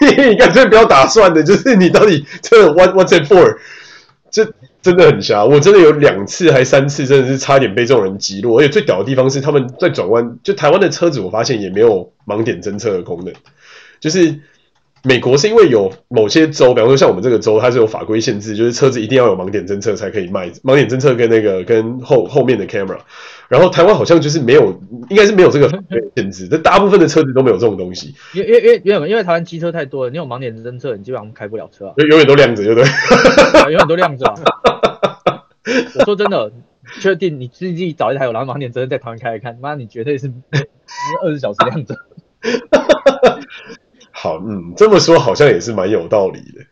[0.00, 3.56] 你干脆不要打算的，就是你到底这 what what's it for？
[4.28, 4.44] 这
[4.82, 5.44] 真的很瞎。
[5.44, 8.58] 我真的有两次还三次，真的是差点被这种人击落。
[8.58, 13.32] 而且最屌的地方是，他们在转弯，就台湾的车子，我发现也没有盲点侦测的功能，
[14.00, 14.40] 就是。
[15.06, 20.48] 美国是因为有某些州，比方说像我们这个州，它是有法规限制，就是车子一定要有盲点侦测才可以卖。
[20.62, 22.96] 盲点侦测跟那个跟后后面的 camera，
[23.48, 25.68] 然后台湾好像就是没有，应该是没有这个
[26.16, 28.14] 限制，但大部分的车子都没有这种东西。
[28.32, 33.60] 因因因因为因为台湾机车太多了，你有盲点侦测，你基本上开不了车啊，永永远都亮着，对不对？
[33.64, 34.34] 永远都亮着啊。
[35.98, 36.50] 我说真的，
[37.02, 40.32] 确定你自己找一台有盲盲点侦测在台湾开来看，妈，你绝对是
[41.22, 41.94] 二十小时亮着。
[44.24, 46.64] 好，嗯，这么说好像也是蛮有道理的。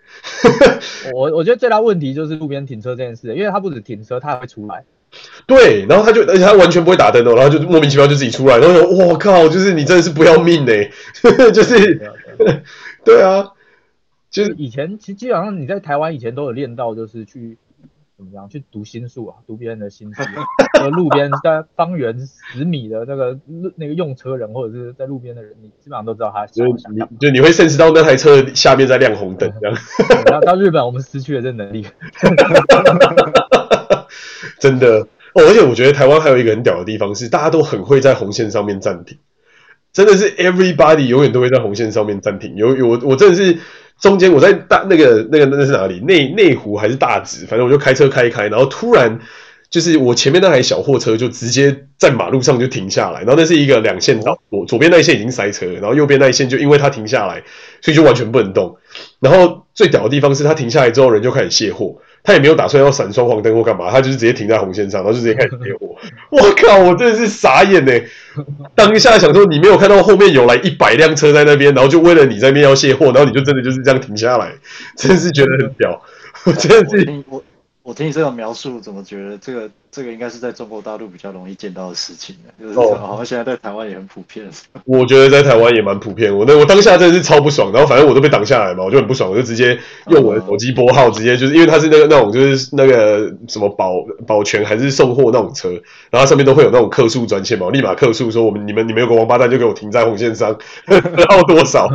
[1.12, 4.84] 我我觉得最大问题就是路边停车这件事，因为他不止停车，他还会出来。
[5.46, 10.72] 对，然后他就，而且他完全不会打灯哦，然后就莫名其妙就自己出来，然后说：“我靠，就是你真的是不要命呢。
[11.52, 12.00] ”就是，
[13.04, 13.50] 对啊，
[14.30, 17.58] 就是以前其实基本上你在台湾以前都有练到，就是去。
[18.24, 19.37] 怎么样去读心术啊？
[19.46, 20.22] 读别人的心思、
[20.92, 23.38] 路边在方圆十米的那个
[23.76, 26.94] 那个用车人，或者是在路边的人，你基本上都知道他想不想。
[26.94, 29.76] 就你就你会认识到那台车下面在亮红灯这样。
[30.30, 31.87] 然后到日本，我们失去了这能力。
[34.58, 35.00] 真的
[35.35, 39.18] 哦，而且我觉得台湾还有一个很屌的地方是，大家都很会在红线上面暂停。
[39.92, 42.55] 真的是 everybody 永远都会在红线上面暂停。
[42.57, 43.59] 有有我我真的是。
[44.00, 46.00] 中间我在大那个那个那是哪里？
[46.00, 47.46] 内内湖还是大直？
[47.46, 49.20] 反正我就开车开一开，然后突然
[49.70, 57.44] 就是我前面那台小货车就直接在马路上就停下来，然后那是一个两线道，我左边那一线已经塞车，然后右边那一线就因为它停下来，
[57.81, 58.76] 所以就完全不能动。
[59.20, 61.98] 然后最屌的地方是它停下来之后，人就开始卸货。
[62.24, 65.96] 他也没有打算要闪双黄灯或干嘛，他就是直接停在红线上，然后就直接开始卸货。
[66.30, 67.92] 我靠，我真的是傻眼呢！
[68.74, 74.52] 当下想说，你没有看到后面有来一百辆车在那边，然后就为了你在那边要卸货，然后你就真的就是这样停下来，
[74.96, 76.00] 真是觉得很屌。
[76.46, 77.42] 我真的是我
[77.82, 79.70] 我听你这种描述，怎么觉得这个？
[79.94, 84.48] 这个应该是在中国大陆比较容易见到的事情，就是好像现在在台湾也很普遍。
[84.87, 86.35] 我觉得在台湾也蛮普遍。
[86.35, 89.78] 我那我当下真的是超不爽，然后反正我都被挡下来嘛，我就很不爽，我就直接
[90.09, 95.68] 用我的手机拨号，直接就是因为它是那个那种就是那个什么保 保全还是送货那种车，
[96.11, 101.87] 然后上面都会有那种客诉专线嘛，我立马客诉说我们你们你们有个王八蛋就给我停在红线上， 然后多少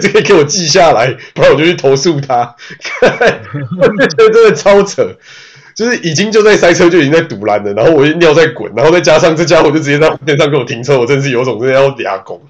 [0.00, 2.56] 直接给我记下来，不然我就去投诉他。
[3.02, 5.06] 我觉得真的超扯。
[5.74, 12.40] 就是已经就在塞车，就已经在堵拦了，然后我一尿在滚，然后再加上这家伙就直接在边上给我停车，我真是有种真的要俩拱。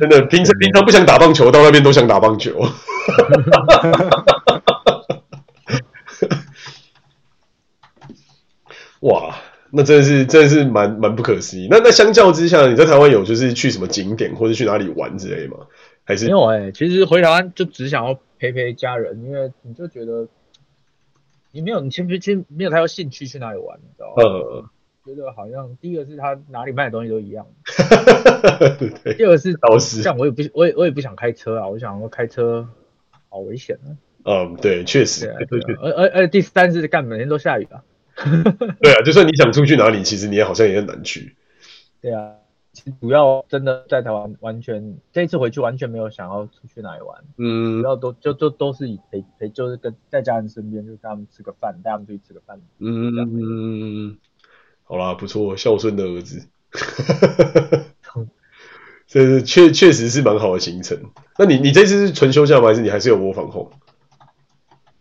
[0.00, 2.52] 真的平常平常不想打棒球，到那边都想打棒球。
[9.00, 9.34] 哇，
[9.70, 11.66] 那真的是真的是蛮蛮不可思议。
[11.70, 15.56] 那那相较之下，你在台湾有就是去什么景点或者去哪里玩之类吗？
[16.04, 18.16] 还是没有哎、其实回台湾就只想要。
[18.52, 20.28] 陪陪家人，因为你就觉得
[21.52, 24.22] 你没有，你其实其实没有太多兴趣去哪里玩，你知道吗？
[24.22, 24.64] 呃，
[25.06, 27.46] 觉得好像第一个是他哪里卖的东西都一样，
[28.78, 32.68] 对第二个是倒是像我也不我也我也不想开车啊，我想说开车
[33.30, 33.96] 好危险啊。
[34.26, 35.34] 嗯，对，确实。
[35.80, 37.82] 而而而第三是干每天都下雨啊。
[38.80, 41.34] 对啊，就算你想出去哪里，其实你也好像也很难去。
[42.00, 42.32] 对啊。
[43.00, 54.18] 主要真的在台湾，完全这一次回去完全没有想要出去哪里玩，嗯，主要都就就都是以陪陪，就是跟在家人身边，就跟他们吃个饭，带他们出去吃个饭，嗯嗯，
[54.82, 56.44] 好啦，不错，孝顺的儿子，
[59.06, 60.98] 这是确确实是蛮好的行程。
[61.38, 62.68] 那你你这次是纯休假吗？
[62.68, 63.70] 还是你还是有 work from home？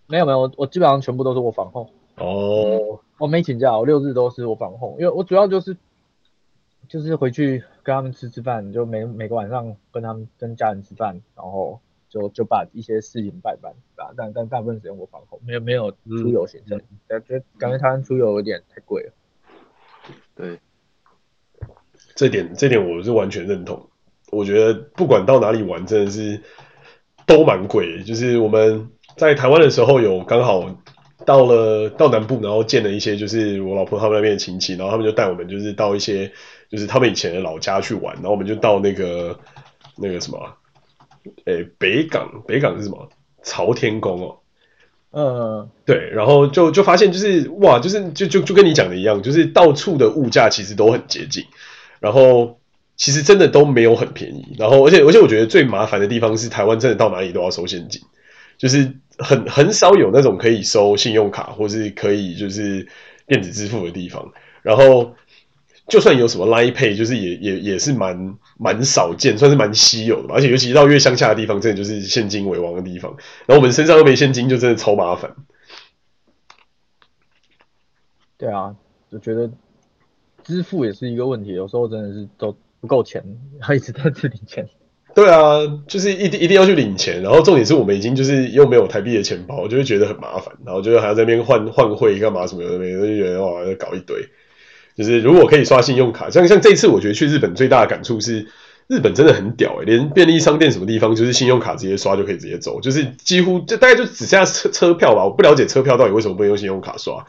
[0.07, 1.89] 没有没有，我我基本上全部都是 work from home。
[2.17, 5.75] 哦，我没请假，我六日都是 work from home，因为我主要就是。
[6.89, 13.73] 就是回去跟他们吃吃饭，就每每个晚上跟他们跟家人吃饭，然后就就把一些事情办办，
[14.15, 19.13] 但但大部分时间我放空，没有没有出游行程，感觉感觉台湾出游有点太贵了。
[20.35, 20.59] 对，
[22.15, 23.89] 这点这点我是完全认同。
[24.31, 26.39] 我觉得不管到哪里玩，真的是
[27.25, 28.03] 都蛮贵。
[28.03, 30.83] 就是我们在台湾的时候，有刚好
[31.25, 36.31] 到了到南部，然后见了一些就是我老婆他们那边的亲戚，然后他们就带我们就是到一些。
[36.73, 39.39] 就是他们以前的老家去玩，然后我们就到那个
[39.95, 40.39] 那个什么，
[41.45, 43.07] 诶北港，北港是什么？
[43.43, 44.37] 朝天宫哦。
[45.11, 51.43] 嗯，对，然后就就发现就是哇，就是就就就跟你讲的一样，就是到处的物价其实都很接近，
[51.99, 52.59] 然后
[52.97, 58.01] 其实真的都没有很便宜，然后而且而且我觉得最麻烦的地方是台湾真的到哪里都要收现金，
[58.57, 62.87] 就是很很少有那种可以收信用卡或是可以就是
[63.27, 64.33] 电子支付的地方，
[64.63, 65.13] 然后。
[65.87, 70.35] 就算有什么 Line Pay，就是也也也是蛮蛮少见，算是蛮稀有的吧。
[70.35, 73.15] 而且尤其到越乡下的地方，真的就是现金为王的地方。
[73.45, 75.35] 然后我们身上又没现金，就真的超麻烦。
[78.37, 78.75] 对啊，
[79.11, 79.49] 就觉得
[80.43, 83.23] 支付也是一个问题，有时候真的是都不够钱，
[83.59, 84.67] 还一直在这领钱。
[85.13, 94.17] 对啊，就是一定一定要去领钱，然后重点是我们已经就是又没有台币的钱包，就会觉得很麻烦，然后就还要在那边换换汇干嘛什么的，就觉得哇，要搞一堆。
[94.95, 98.47] 就是如果可以刷信用卡，像像这次我觉得去日本最大的感触是，
[98.87, 105.23] 日本真的很屌诶、欸，连便利商店什么地方就是信用卡直接刷就可以直接走，就是几乎就大概就只剩下车车票吧。
[105.23, 107.25] 我不了解车票到底为什么不能用信用卡刷，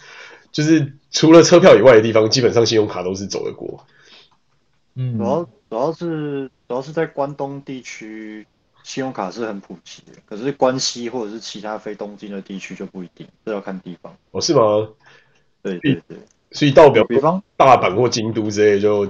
[0.52, 3.86] 就是除了车票以外的地方，基本上信用卡都是走得过。
[4.96, 8.46] 嗯，主要主要是主要是在关东地区，
[8.82, 14.14] 信用卡是很普及的，可是关西或者是其他非东京的地区就不一定，这要看地方。
[14.32, 14.88] 哦，是吗？
[15.62, 16.18] 对对对。
[16.54, 19.04] 所以到表比方大阪或京都之类，就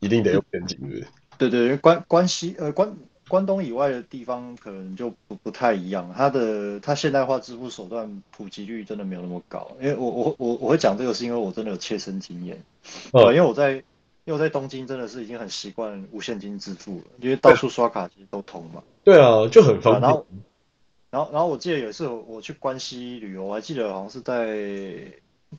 [0.00, 1.06] 一定得用现金，是不是？
[1.36, 2.92] 对对，因为关关西呃关
[3.28, 9.70] 关东以外的地方可能就不不太一样，它的它现代化支付手段普及率真的没有那么高。
[9.80, 12.60] 因为我我我我会讲这个是因为我真的有切身经验，
[13.12, 13.82] 呃，因为我在因
[14.24, 18.82] 为我在东京真的是已经很习惯无现金支付了，因为到处刷卡其实都通嘛。
[19.04, 20.02] 对啊，就很方便。
[20.02, 20.26] 然后
[21.10, 25.12] 然后然后我记得有一次我去关西旅游，我还记得好像是在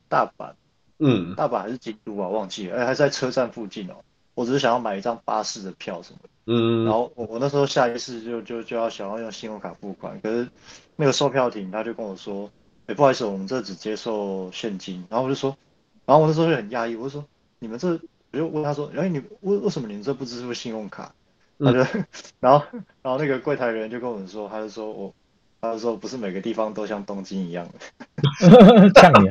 [0.10, 0.52] 大阪。
[1.00, 2.28] 嗯，大阪还是京都啊？
[2.28, 3.96] 忘记了，哎，还是在车站附近哦。
[4.36, 6.30] 我只是想要买一张巴士的票什么的。
[6.46, 10.48] 嗯，然后我我那时候下意识就就就要想要用信用卡付款，可是
[10.96, 12.50] 那个售票亭他就跟我说，
[12.88, 15.06] 哎，不好意思，我们这只接受现金。
[15.10, 15.58] 然后我就说，
[16.06, 17.26] 然后我那时候就很讶异，我就说，
[17.60, 18.00] 你们这，
[18.32, 21.14] 我就问他说，哎，你为为什么你们这不支付信用卡？
[21.60, 22.06] 他就，嗯、
[22.40, 22.66] 然后
[23.02, 25.14] 然后那个柜台人就跟我们说，他就说我，
[25.60, 29.30] 他就说不是每个地方都像东京一样的， 像你。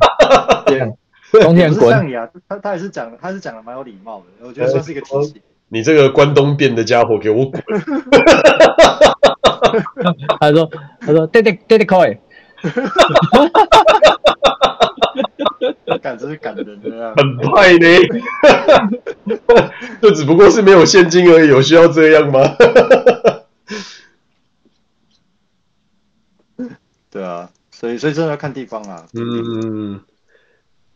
[1.42, 1.90] 冬天滚！
[1.90, 5.40] 像你啊，他他也是讲，他是讲的蛮有礼貌的，我觉得算是一个提醒。
[5.68, 7.62] 你这个关东变的家伙，给我滚！
[10.40, 12.16] 他说，他说，对对对对，可以。
[16.00, 17.86] 赶真是赶人的很快呢。
[20.00, 22.40] 就只不过是没有现金而已，有需要这样吗？
[27.10, 29.04] 对啊，所以所以真的要看地方啊。
[29.12, 30.00] 嗯。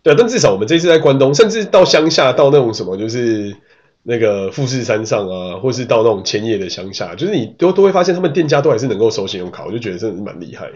[0.03, 3.57] 对，但至少我们这次在关东，甚至到乡下，到那种什么，就是
[4.03, 10.71] 那个富士山上啊，或是到那种千叶的乡下，就是你都都会发现，他们店家都还是能够收信用卡，我就觉得真的是蛮厉害。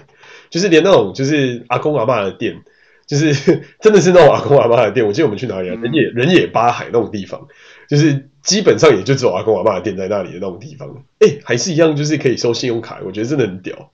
[0.48, 2.62] 就是连那种就是阿公阿妈的店，
[3.04, 3.34] 就是
[3.82, 5.04] 真的是那种阿公阿妈的店。
[5.04, 5.74] 我记得我们去哪里啊？
[5.74, 7.48] 人野人野八海那种地方，
[7.88, 11.04] 就是基本上也就只有阿公阿妈的店在那里的那种地方。
[11.18, 13.90] 哎，还是一样，就是可以收信用卡，我觉得真的很屌。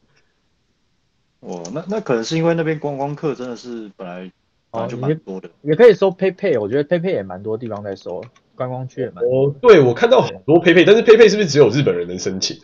[1.40, 4.30] 哦，那那可能是因为那边观光客真的是本来。
[4.72, 9.48] 啊，就蛮多的，也可以收 PayPay，我觉得 PayPay 也蛮多地方在收，观光区也蛮多。
[9.48, 12.56] 哦，对，我看到很多 PayPay，但是 PayPay 是不是只有日本人能申请？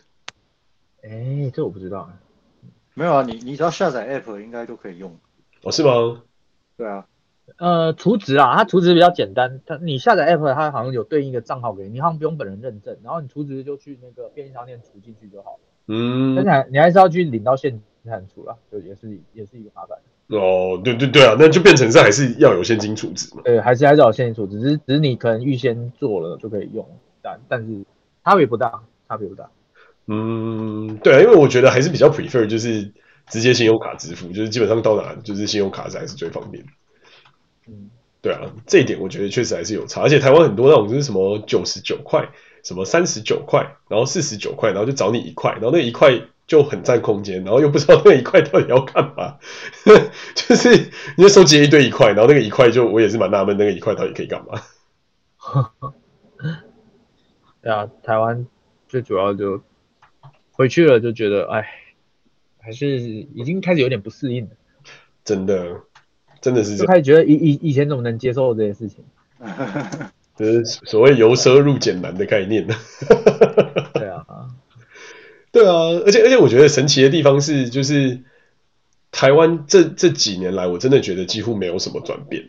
[1.02, 2.10] 哎，这我不知道。
[2.94, 5.16] 没有啊，你你只要下载 App 应该都可以用。
[5.62, 6.22] 哦，是吗？
[6.78, 7.06] 对啊。
[7.58, 15.58] 呃，储值啊，它储值比较简单，它你下载 App，它好像有对应一个账号给你，你好像不用本人认证，然后你储值就去那个便利商店储进去就好了。
[15.88, 16.34] 嗯。
[16.34, 19.98] 但是还你还是要去领到现金才能储了，就也是也是一个麻烦。
[20.28, 23.40] 哦，对对对啊，那就变成是还是要有现金储值嘛？
[23.44, 26.86] 对，还是还是要有现金储值，只是只是你可能预先做了就可以用，
[27.22, 27.66] 但但是
[28.22, 29.48] 差别不大，差别不大。
[30.06, 32.92] 嗯，对啊，因为我觉得还是比较 prefer 就是
[33.28, 36.62] 直接信用卡支付，就是基本上到哪就是信用卡才是最方便。
[37.66, 37.88] 嗯，
[38.20, 42.28] 对啊，这一点我觉得确实还是有差，而且台湾很多那种就是什么九十九块，
[42.62, 46.20] 什么三十九块，然后四十九块，然后就找你一块，然后那一块。
[46.48, 49.36] 就很占空间，然后又不知道那一块到底要干嘛，
[50.34, 54.60] 就是你就收集一堆一块，然后那个一块就我也是蛮纳闷，那个一块到底可以干嘛？
[57.60, 58.46] 对啊，台湾
[58.88, 59.62] 最主要就
[60.50, 61.66] 回去了就觉得，哎，
[62.58, 64.50] 还是已经开始有点不适应了。
[65.24, 65.82] 真的，
[66.40, 69.04] 真的是这样，就开始觉得以以以前怎么能接受这些事情？
[70.34, 72.66] 就是所谓由奢入俭难的概念。
[73.92, 74.24] 对啊。
[75.58, 75.74] 对啊，
[76.06, 78.20] 而且而且我觉得神奇的地方是，就是
[79.10, 82.48] 台湾这这几年来，我真的觉得几乎没有什么转变。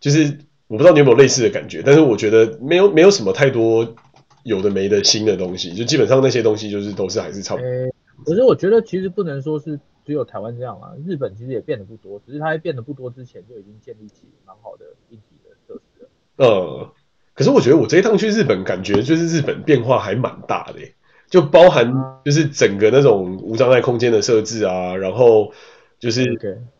[0.00, 3.94] 就是我不知道你有没有类似的感觉，但是我觉得没有没有什么太多
[4.42, 7.68] 有的没的新的东西，就基本上那些东西就是都是还是差不多。
[7.68, 7.92] 欸、
[8.24, 16.08] 可是我觉得其实不能说是只有台湾这样啊，日本其实也变得不多，只是它在变得不多之前就已经建立起蛮好的硬体的设施了。
[16.36, 16.90] 呃，
[17.34, 20.80] 可是我觉得我这一趟去日本，感觉就是日本变化还蛮大的，
[21.28, 21.92] 就包含
[22.24, 25.52] 就是整个那种无障碍空间的设置啊，然后
[25.98, 26.24] 就是.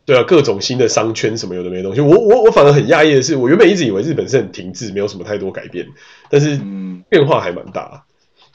[0.04, 2.00] 对啊，各种新的商圈什么有的没的东西。
[2.00, 5.86] 我我我反而很讶异的是，我原本一直以为日本是很停滞，没有什么太多改变，
[6.30, 6.58] 但是
[7.10, 8.06] 变化还蛮大。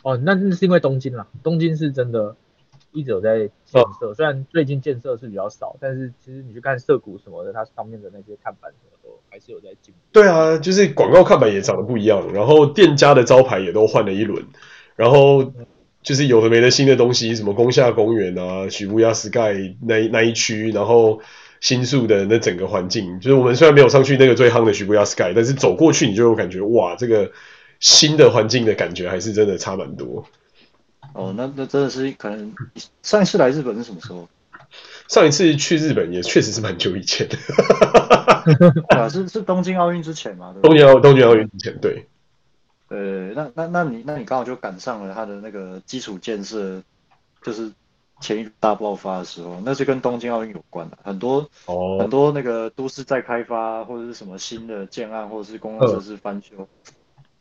[0.02, 2.36] 哦，那那是因为东京啦，东京是真的
[2.92, 10.00] 一直有在建设，哦、虽然最近建设是比较少，但是其实你去看涩谷什么的，它上面的那些看板什么都还是有在进步。
[10.12, 14.44] 对啊，就是广告看板也长得不一样，然后店家的招牌也都换了一轮，
[14.96, 15.54] 然后。
[16.04, 21.22] 就是有的没的新的东西，什么宫下公园啊、涩谷 Sky 那那一区，然后
[21.62, 27.32] 新宿的那整个环境，就是我们虽然没有上去那个最夯的涩谷 Sky，但是走过去你就有感觉哇，这个
[27.80, 30.26] 新的环境的感觉还是真的差蛮多。
[31.14, 32.54] 哦，那那真的是可能
[33.02, 34.28] 上一次来日本是什么时候？
[35.08, 37.38] 上一次去日本也确实是蛮久以前的，
[38.90, 40.56] 啊，是是东京奥运之前吗？
[40.64, 42.08] 东京奥东京奥运之前，对。
[42.94, 46.84] 呃，那那那你那你刚好就赶上了它的那个基础建设，
[47.42, 47.72] 就是
[48.22, 56.68] 前一大爆发的时候，那是跟东京奥运有关的，很多、哦、很多那个都市在开发或者是什么新的建案或者是公共设施翻修，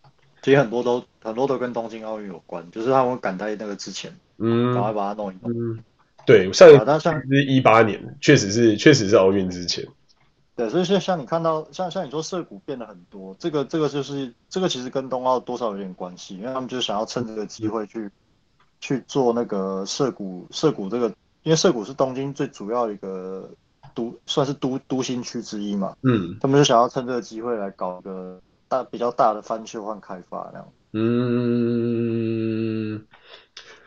[0.05, 0.11] 嗯、
[0.41, 5.53] 其实很多都很多都跟东京奥运有关，就是他们赶在那个之前，嗯，赶快把它弄一弄。
[5.53, 5.85] 嗯，
[6.25, 9.87] 对，上一次是一八年，确实是确实是奥运之前。
[10.55, 18.11] 对，所以像像你看到，像像你说涩谷变了很多，这个这个就是这个其实跟冬奥多少有点关系，因为他们就是想要趁这个机会去
[18.79, 21.07] 去做那个涩谷涩谷这个，
[21.43, 23.49] 因为涩谷是东京最主要的一个
[23.95, 28.39] 都，算是都都心区之一嘛，嗯，他们就想要趁这个机会来搞一个
[28.69, 30.69] 大比较大的翻修和开发那样。
[30.93, 31.03] 嗯，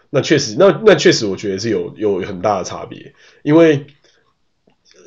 [0.10, 3.86] 那确实，那那确实我觉得是有有很大的差别，因为。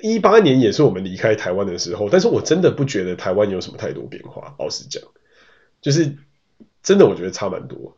[0.03, 4.55] 一八年也是我们离开台湾的时候，但是我真的不觉得台湾有什么太多变化。
[4.59, 5.03] 老实讲，
[5.81, 6.17] 就是
[6.83, 7.97] 真的，我觉得差蛮多。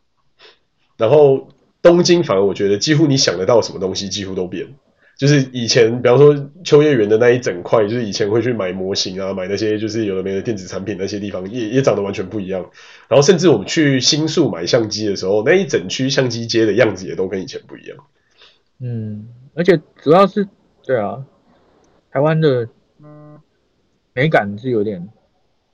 [0.97, 1.49] 然后
[1.83, 4.75] 东京反而我觉得几乎你想得到什么东西几乎都变。
[5.17, 12.71] 就是以前，比方说秋叶原的那一整块，就是以前会去买模型啊，买那些就是有的没的电子产品那些地方，也也长得完全不一样。
[13.07, 17.99] 然后甚至我们去新宿买相机的时候，那一整区相机街的样子也都跟以前不一样。
[18.79, 20.49] 嗯，而且主要是
[20.87, 21.23] 对啊。
[22.13, 22.69] 台湾的
[24.13, 25.09] 美感是有点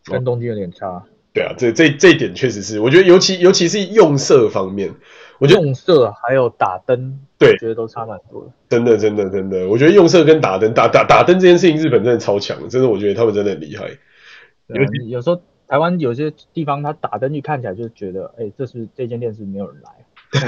[0.04, 0.86] 跟东京有点差。
[0.88, 4.94] 哦、对啊，这这这一点确实是，我觉得尤其尤其是用色方面，
[5.38, 8.52] 我觉得用色还有打灯，对，我觉得都差蛮多的。
[8.68, 13.86] 真的，真的，真的，我觉得用色跟打灯，打打打灯这件事情，日本真的超强，真的，我觉得他们真的很厉害。
[13.86, 19.90] 啊、有时候台湾有些地方，他打灯一看起来就觉得，哎、欸，这是这间店是没有人来。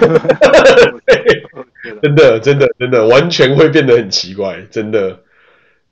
[2.02, 5.20] 真的，真的，真的，完全会变得很奇怪，真的。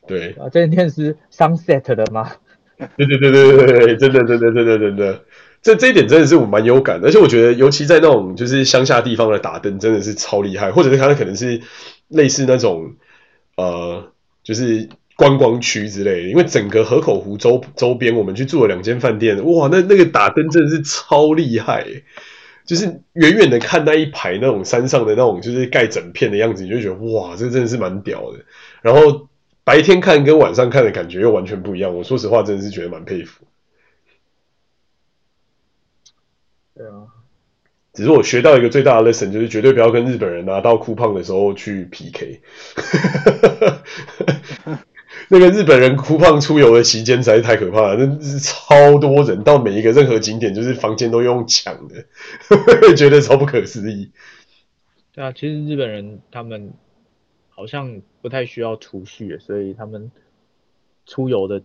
[0.06, 2.32] 对啊，这间店是 Sunset 的吗？
[2.96, 5.24] 对对对对对对，真的真的真的真的，
[5.62, 11.62] 这这一点真的是我蛮有感的，而且我觉得，尤其在那种就是乡下地方的打灯，真的是超厉害，或者是它可能是
[12.08, 12.96] 类似那种
[13.56, 14.12] 呃，
[14.44, 21.86] 就是观光区之类的，因为整个河口湖周周边，我们去住了两间饭店，哇，那那个打灯真的是超厉害，
[22.66, 28.40] 就是远远的看那一排那种山上的那种就是盖整片的样子，你就觉得哇，这真的是蛮屌的，
[28.82, 29.28] 然后。
[29.66, 31.92] 白天看跟晚上看的感觉又完全不一样。
[31.92, 33.44] 我说实话，真的是觉得蛮佩服。
[36.72, 37.10] 对啊，
[37.92, 42.40] 只是我学到一个最大的 lesson，就是绝对不要跟日本人拿到酷胖的时候去 PK。
[45.30, 52.06] 那个日本人酷胖出游的期间实在是太可怕了，那是超多人，到每一个任何景点，就是房间都用抢的，
[52.94, 54.12] 觉得超不可思议。
[55.12, 56.72] 对啊，其实日本人他们。
[57.58, 60.10] 好像不太需要储蓄，所以他们
[61.06, 61.62] 出游的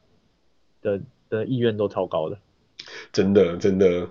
[0.84, 2.38] 的的意愿都超高的。
[3.12, 4.08] 真的真的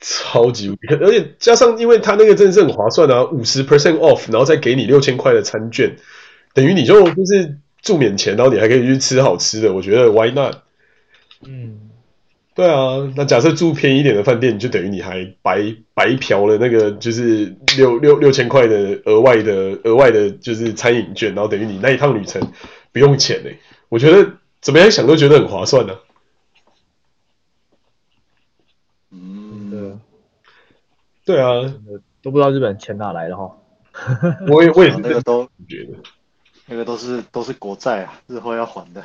[0.00, 5.94] 超级无敌，而且加上因为他那个真的是很划算啊，五十 percent off，然后再给你六千块的餐券，
[6.54, 10.56] 等于你就就是住免钱，然后你还可以去吃好吃的，我觉得 why not？
[11.46, 11.81] 嗯。
[12.54, 22.52] 对啊，那假设住便宜一点的饭店，就等于你还白白嫖了那个就是六六六千块的额外的额外的，就是餐饮券，然后等于你那一趟旅程
[22.92, 23.58] 不用钱嘞。
[23.88, 26.00] 我觉得怎么样想都觉得很划算呢、啊。
[29.12, 29.98] 嗯，
[31.24, 31.74] 对啊，
[32.22, 33.56] 都不知道日本钱哪来的哈。
[34.48, 35.94] 我也我也是那个都觉得，
[36.66, 39.02] 那个都是都是国债啊，日后要还的。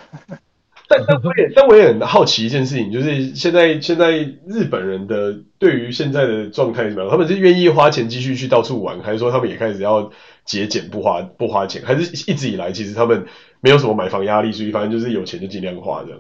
[0.90, 4.12] 但但我也但我也很好奇一件事情，就是现在现在
[4.48, 7.12] 日本人的对于现在的状态怎么样？
[7.12, 10.12] 他们是愿意花钱继续去到处玩，还是说他们也开始要
[10.46, 11.82] 节俭不花不花钱？
[11.86, 13.26] 还是一直以来其实他们
[13.60, 16.20] 没有什么买房压力，所以反正就是有钱就尽量花这样。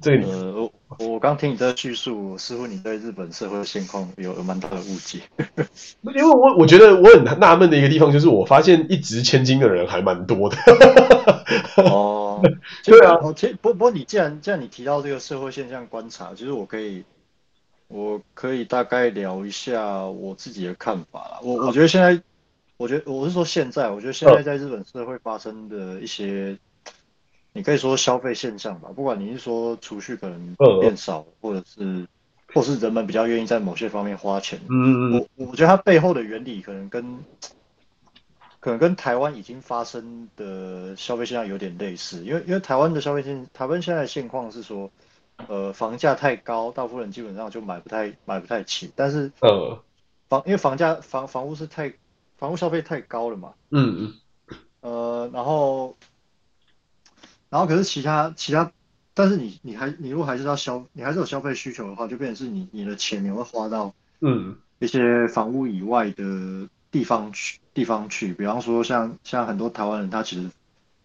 [0.00, 5.18] 这个我我刚听你这叙述，似乎你对日本社会现况有有蛮大的误解。
[6.14, 10.56] 因为我我觉得我很纳闷的一个地方，就是我发现一掷千金的人还蛮多的。
[11.82, 12.17] 哦，
[12.84, 17.04] 对啊，其实不不过你既然既然你提到这个社会现象观察，其实我可以
[17.88, 21.40] 我可以大概聊一下我自己的看法啦。
[21.42, 22.22] 我我觉得现在，
[22.76, 26.56] 我觉得我是说现在，我觉得现在在日本社会发生的一些。
[27.54, 32.06] 你可以说消费现象吧，不管你是说储蓄可能变少，或者是，
[32.54, 34.60] 或是人们比较愿意在某些方面花钱。
[34.68, 37.18] 嗯嗯，我我觉得它背后的原理可能跟，
[38.60, 44.90] 可能跟台湾已经发生的消费现象有点类似，因为因为台湾的消费现，台湾现在的现况是说，
[45.48, 49.82] 呃，房价太高，大部分人基本上就买不太买不太起，但是呃，
[50.28, 51.92] 房因为房价房房屋是太
[52.36, 53.54] 房屋消费太高了嘛。
[53.70, 54.12] 嗯
[54.50, 55.96] 嗯，呃，然后。
[57.50, 58.70] 然后可是其他其他，
[59.14, 70.50] 但是你你还你如果还是要消，你还是有消费需求的话，就变成是你你的钱你会花到嗯一些房屋以外的地方去地方去，比方说像像很多台湾人，他其实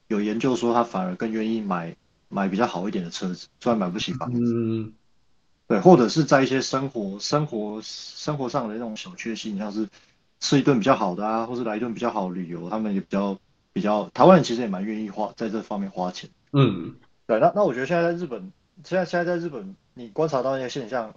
[0.07, 1.95] 有研究说他反而更愿意买
[2.29, 4.93] 买比较好一点的车子，虽然买不起房子，嗯，
[5.67, 9.87] 对，或者是在一些生活生活生活上的那种小确幸，像是
[10.39, 13.37] 吃一顿比较好的啊，或是来一顿比较好的旅游，他们也比较。
[13.75, 16.93] 比较台湾人其实也蛮愿意花在这方面花钱，嗯，
[17.25, 18.51] 对，那那我觉得现在在日本，
[18.83, 21.15] 现在现在在日本，你观察到一些现象，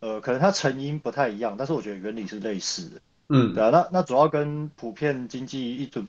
[0.00, 6.04] 呃，可能它成因不太一样，但是我觉得原理是类似的，嗯，对啊，那那主要跟普遍经济一直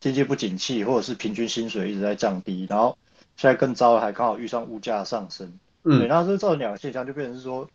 [0.00, 2.96] 经济不景气，或者是平均薪水一直在降低，然后
[3.36, 7.68] 现在更糟了，还刚好遇上物价上升，嗯，对，那这造成两个现象，就变成是说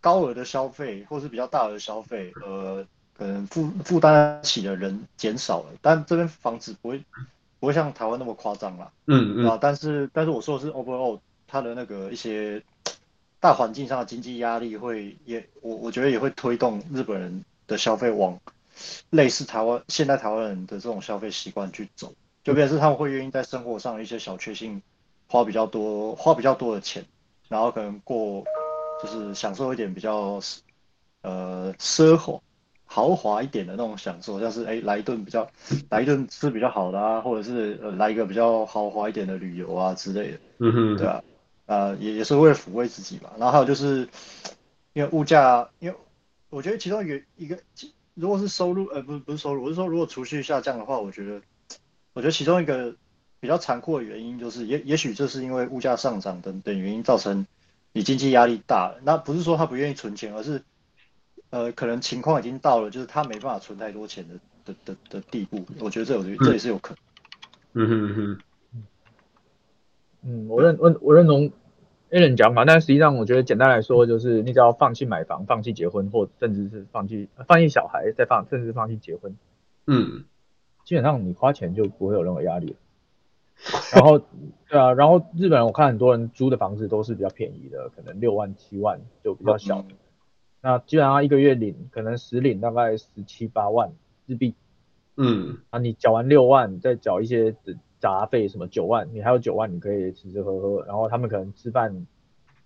[0.00, 2.86] 高额的消费，或是比较大额的消费，呃。
[3.18, 7.02] 可能负负担起的人减少了，但这边房子不会
[7.58, 8.92] 不会像台湾那么夸张啦。
[9.06, 9.48] 嗯嗯。
[9.48, 12.62] 啊，但是但是我说的是 overall，它的那个一些
[13.40, 18.38] 大环境上的经济压力会也我我觉得也会推动日本人的消费往
[19.10, 22.12] 类似台湾现在台湾人的这种消费习惯去走，
[22.44, 24.80] 就变成是他们会愿意在生活上的一些小确幸
[25.26, 27.04] 花比较多花比较多的钱，
[27.48, 28.44] 然后可能过
[29.02, 30.40] 就是享受一点比较
[31.22, 32.40] 呃奢华。
[32.88, 35.50] 豪华一点的那种享受，像是哎、欸、来一顿比较，
[35.90, 41.20] 来一顿吃比较好的啊，或者是呃来一个比较豪华一点的旅游啊之类的，嗯哼，对啊，
[41.66, 43.30] 呃也也是为了抚慰自己嘛。
[43.38, 44.08] 然后还有就是，
[44.92, 45.96] 因为物价，因为
[46.56, 47.58] 我觉得其中一个一个，
[48.14, 51.42] 如果是收入呃不是不是收入，我是说如果储蓄下降的话，我觉得
[52.14, 52.96] 我觉得其中一个
[53.40, 57.46] 比较残酷的原因就是也也许这是因为物价上涨等等原因造成
[57.92, 59.00] 你经济压力大了。
[59.04, 60.62] 那不是说他不愿意存钱，而是。
[61.50, 64.34] 呃，可能情况已经到了，就是他没办法存太多钱的
[64.64, 65.64] 的的的地步。
[65.78, 66.92] 我觉得这有这也是有可
[67.72, 67.86] 能。
[67.86, 68.38] 嗯哼哼。
[70.22, 71.48] 嗯，我认我我认同
[72.10, 79.36] Allen 讲法，但实际上我觉得简单来说，就是你只要放弃买房、放弃结婚，或甚至是放弃放弃小孩，再放甚至是放弃结婚，
[79.86, 80.24] 嗯，
[80.84, 82.76] 基本上你花钱就不会有任何压力。
[83.94, 84.18] 然后，
[84.68, 89.78] 对啊，然后日本人我看很多人租的房子都是比较便宜的，可能六万七万就比较小。
[89.80, 89.96] 嗯
[90.62, 93.92] 那基本上一个月领可能实领大概十七八万
[94.26, 94.52] 日币，
[95.16, 97.54] 嗯，啊你缴完六万，再缴一些
[98.06, 102.06] 杂费什么九万，你还有九万你可以吃吃喝喝，然后他们可能吃饭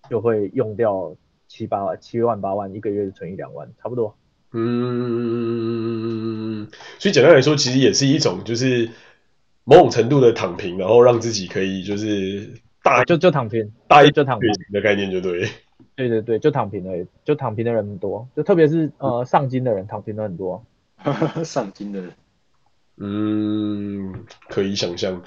[0.07, 1.15] 就会用掉
[1.47, 4.15] 七八万七万八万，一个月存一两万，差不多。
[4.53, 4.67] 嗯，
[6.99, 8.87] 所以简单来说，其实也是一种就是
[9.63, 12.47] 某种程度的躺平，然后让自己可以就是
[12.83, 15.49] 大就就躺平，大一就躺平的概念就对。
[15.95, 20.63] 对对对，就躺平了，就躺平的人很多，就特别是呃上金的人躺平的很多。
[21.43, 22.11] 上金的人，
[23.01, 25.23] 嗯，可以想象。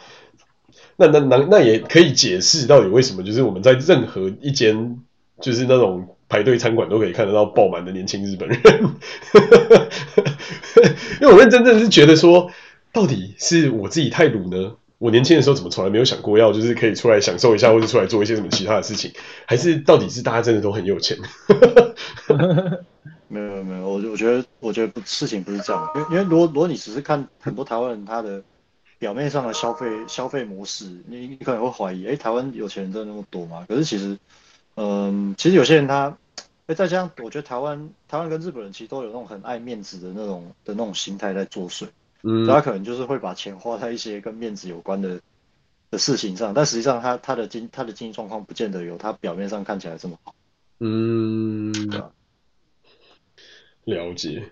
[0.96, 5.00] 那那那那也可以解释到底为什么，就是我们在任何一间
[5.40, 8.60] 就是那种排队餐馆都可以看得到爆满的年轻日本人。
[11.20, 12.50] 因为我认真正是觉得说，
[12.92, 14.76] 到底是我自己太鲁呢？
[14.98, 19.12] 我年轻的时候怎么从来没有想过要就是可以出来享受一下，或者出来做一些什么其他的事情？
[19.46, 21.18] 还是到底是大家真的都很有钱？
[23.28, 28.42] 没有没有，我我觉得我觉得不事情不是这样，因为因为如果如果你只是看很多台湾人他的
[28.98, 33.64] 表面上的消费消费模式，你你可能会怀疑，哎，台湾有钱人真的那么多吗？
[33.68, 34.18] 可是其实，
[34.76, 36.16] 嗯，其实有些人他，
[36.66, 41.86] 哎，再加上我觉得台湾台湾跟日本人其实都有那种很爱面子的那种的那种心态在作祟。
[42.22, 45.20] 嗯，他可能就是会把钱花在一些跟面子有关的
[45.90, 50.34] 的的事情上，但实际上他他的经他的经济状况不见得有他表面上看起来这么好。
[50.80, 52.10] 嗯，对啊，
[53.84, 54.50] 了解。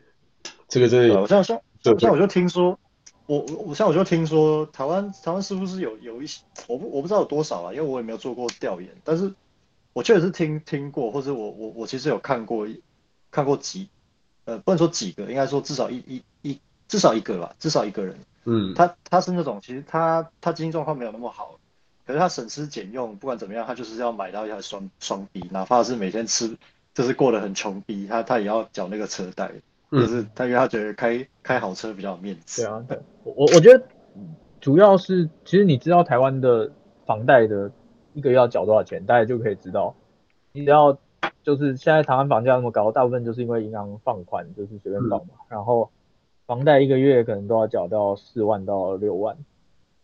[0.68, 1.60] 这个真的，我像像
[1.98, 2.78] 像我就听说，
[3.26, 9.32] 我我像我就听说台湾台湾是不是有有一些我不我不知道有多少啊，因为我也没有做过调研，但是
[9.92, 12.66] 我确实是听听过，或者我我我其实有看过
[13.30, 13.88] 看过几
[14.44, 18.16] 呃不能说几个，应该说至少一一一至少一个吧，至少一个人。
[18.44, 21.58] 嗯，他他是那种，其实他他经济状况没有那么好，
[22.06, 26.56] 可是他省吃俭用，不管怎么样，他就是要买到一台双双 B，哪怕是每天吃
[26.94, 29.50] 就是过得很穷逼，他他也要缴那个车贷，
[29.90, 32.62] 就是他因为他觉得开开好车比较有面子。
[32.62, 33.84] 对啊，对，我我觉得
[34.60, 36.70] 主要是其实你知道台湾的
[37.06, 37.70] 房贷的
[38.14, 39.94] 一个月要缴多少钱，大家就可以知道，
[40.52, 40.98] 你只要
[41.42, 45.90] 就是现在台湾房价那么高，大部分就是因为银行放款，就是随便放嘛，嗯、然后。
[46.44, 49.38] 房贷一个月可能都要缴到四万到六万，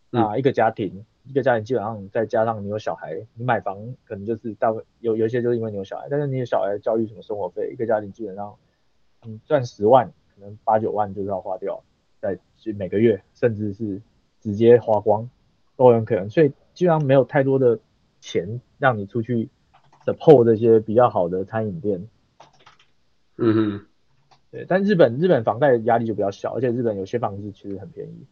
[0.09, 8.57] 那一个家庭，一个家庭基本上再加上你有小孩，你买房可能就是大部分有有一些就是因为你有小孩，但是你有小孩教育什么生活费，一个家庭基本上
[9.23, 11.83] 你赚十万，可能八九万就是要花掉，
[12.19, 12.39] 在
[12.77, 14.01] 每个月甚至是
[14.41, 15.29] 直接花光
[15.77, 17.79] 都有可能，所以基本上没有太多的
[18.21, 19.51] 钱让你出去
[20.07, 22.09] support 这些比较好的餐饮店。
[23.37, 23.87] 嗯哼。
[24.51, 28.25] 对，但日本日本房贷压力就比较小，而且日本有些房子其实很便宜。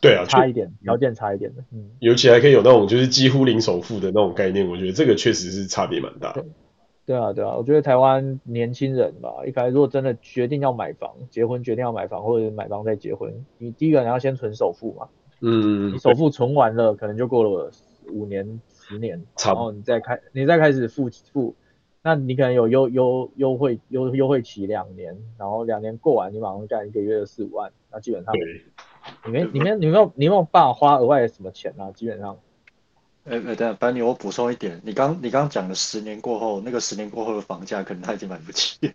[0.00, 6.44] 对啊，差一点，条件差一点的，嗯，尤其还可以有那种就是几乎零首付的那种概念，我觉得这个确实是差别蛮大的。
[7.06, 15.08] 对，啊，对啊，我觉得台湾年轻人吧，一开始如果真的决定要买房，结婚决定要买房，或者买房再结婚，你第一个你要先存首付嘛。
[15.40, 17.70] 嗯，你首付存完了，可能就过了
[18.10, 21.54] 五年、十年，然后你再开，你再开始付付。
[22.02, 28.34] 那你可能有优优优惠优优惠期两年，然后两年过完，你马上干一个月的四五万，那基本上，
[29.24, 32.38] 你没你没你没有你没有办法花额外的什么钱啊，基本上。
[33.24, 38.78] 哎哎，等下班尼，我补充一点，你刚你刚讲的十年过后，那个十年过后的房价可能他已经买不起。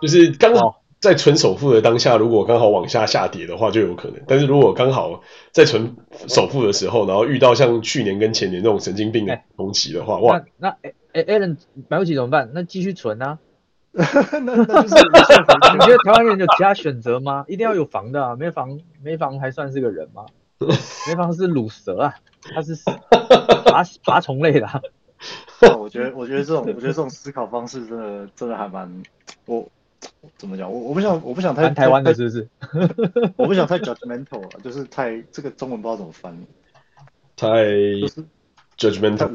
[0.00, 0.78] 就是刚好。
[1.02, 4.22] 在存首付的当下，如果刚好往下下跌的话，就有可能。
[4.28, 5.96] 但是如果刚好在存
[6.28, 10.76] 首付的时候，然后遇到像去年跟前年那种神经病的同期的话，欸、哇，那那
[11.12, 11.56] 哎 Alan
[11.88, 12.52] 买不起怎么办？
[12.54, 13.40] 那继续存啊。
[14.32, 14.94] 那那就是
[15.74, 17.44] 你觉得台湾人有其他选择吗？
[17.48, 20.26] 一定要有房的啊，没房没房还算是个人吗？
[21.08, 22.14] 没房是卤蛇啊，
[22.54, 22.74] 他是
[23.66, 24.80] 爬爬虫类的、啊。
[25.78, 29.02] 我觉得我觉得这种我觉得这种思考方式真的真的还蛮
[29.46, 29.68] 我。
[30.36, 30.68] 怎么讲？
[30.72, 32.48] 我我不想我不想太台湾的是不是？
[33.36, 36.36] 我不想太 judgmental 啊，就是太这个中文不知道怎么翻。
[37.36, 37.62] 太
[38.00, 38.24] 就是
[38.76, 39.30] judgmental。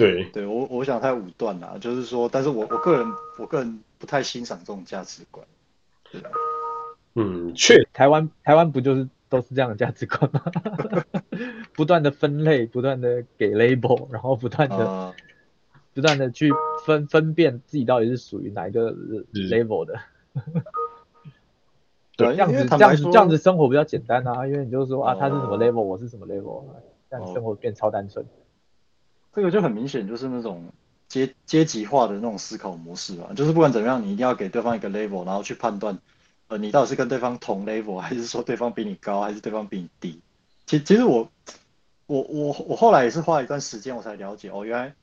[0.00, 3.06] 对对，我我想太武断了，就是说，但是我我个人
[3.38, 5.46] 我个人不太欣赏这种价值观。
[6.10, 6.30] 对啊。
[7.14, 10.42] 嗯，确台湾台湾不就是都是这样的价值观吗？
[11.74, 14.76] 不断的分类，不断的给 label，然后不断的。
[14.76, 15.14] 呃
[15.92, 16.48] 不断的去
[16.86, 18.92] 分分辨自己到底是属于哪一个
[19.32, 19.98] level 的，
[22.16, 26.62] 对，这样子这样子这样子生活比较简单啊，因为你就是说啊，他是什么 level，我是什么 level，
[27.10, 28.24] 这样生活变超单纯。
[29.34, 30.72] 这个就很明显就是那种
[31.08, 35.98] 阶阶级化的那种思考模式啊，就是不管怎么样，你一定要给对方一个 level，然后去判断，
[36.48, 40.20] 呃，你到底是跟对方同 level，还是说对方比你高，还是对方比你低。
[40.66, 41.30] 其其实我
[42.06, 44.94] 我我我后来也是花了一段时间我才了解哦，原来。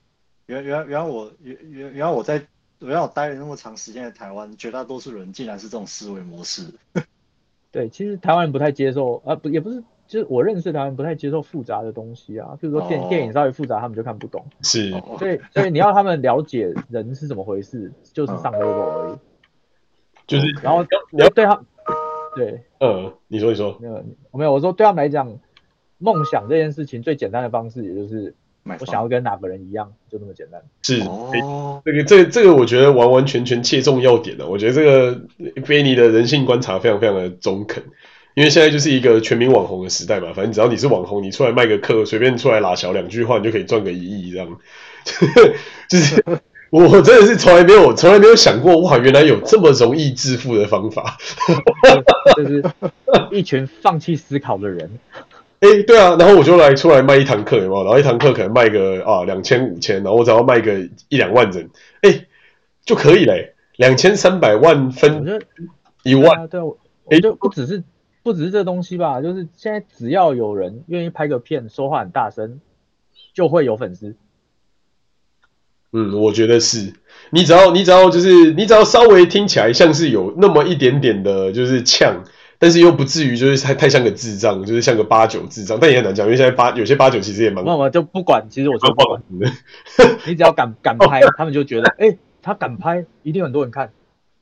[0.50, 2.36] 原原原来我原原原来我在
[2.80, 6.74] 原来我待了那么长时间的台湾，绝大多数人竟然是这种思维模式。
[7.70, 13.10] 对，其实台湾人不太接受，啊不也不是，就是我认识台湾人不太接受复杂的东西啊，譬如说电、oh.
[13.10, 14.46] 电影稍微复杂，他们就看不懂。
[14.62, 14.90] 是，
[15.20, 19.18] 所以所以你要他们了解人是怎么回事，就是上 level 而已。
[20.26, 21.62] 就是，然后你要对他，
[22.36, 25.38] 对，嗯，你说你说，没有没有，我说对他们来讲，
[25.98, 28.34] 梦想这件事情最简单的方式，也就是。
[28.82, 30.62] 我想要跟哪个人一样，就那么简单。
[30.82, 34.46] 是，哦、这个这个、这个我觉得完完全全切中要点了。
[34.46, 35.16] 我觉得这个
[35.62, 37.82] Benny 的人性观察非常非常的中肯，
[38.38, 40.28] 因为现在就是一个全民网红的时代嘛。
[40.32, 44.48] 反正只要你是网红，你出来卖个课，随便出来拉小两句话，你就可以赚个一亿这样。
[45.90, 46.24] 就是
[46.70, 51.18] 我真的是从来没有从来没有想过，哇，原来有这么容易致富的方法。
[52.38, 52.64] 就是
[53.32, 54.88] 一群放弃思考的人。
[55.62, 57.84] 哎、欸，对啊，然后我就来出来卖一堂课，有没有？
[57.86, 60.78] 然后一堂课可能卖个啊两千五千，然后我只要卖个
[61.10, 61.68] 一两万人，
[62.04, 62.28] 哎、欸，
[62.86, 65.42] 就可以嘞，两千三百万分
[66.04, 66.76] 一万，对，我
[67.20, 67.84] 就不只是、欸、
[68.28, 72.60] 不只是这东西吧，就是现在只要有人愿意拍个片，说话很大声，
[73.34, 74.18] 就会有粉丝。
[75.94, 76.92] 嗯，我觉得是，
[77.30, 82.26] 你只要你只要就是你只要稍微听起来像是有那么一点点的，就是呛。
[82.60, 87.64] 但是又不至于就是太太像个智障，就是像个八九智障，但也很难讲，因为现在八有些八九其实也蛮……
[87.64, 89.22] 那我就不管，其实我就不管，
[90.26, 93.94] 你只要敢敢拍，他们就觉得，哎、欸，他敢拍，一定很多人看，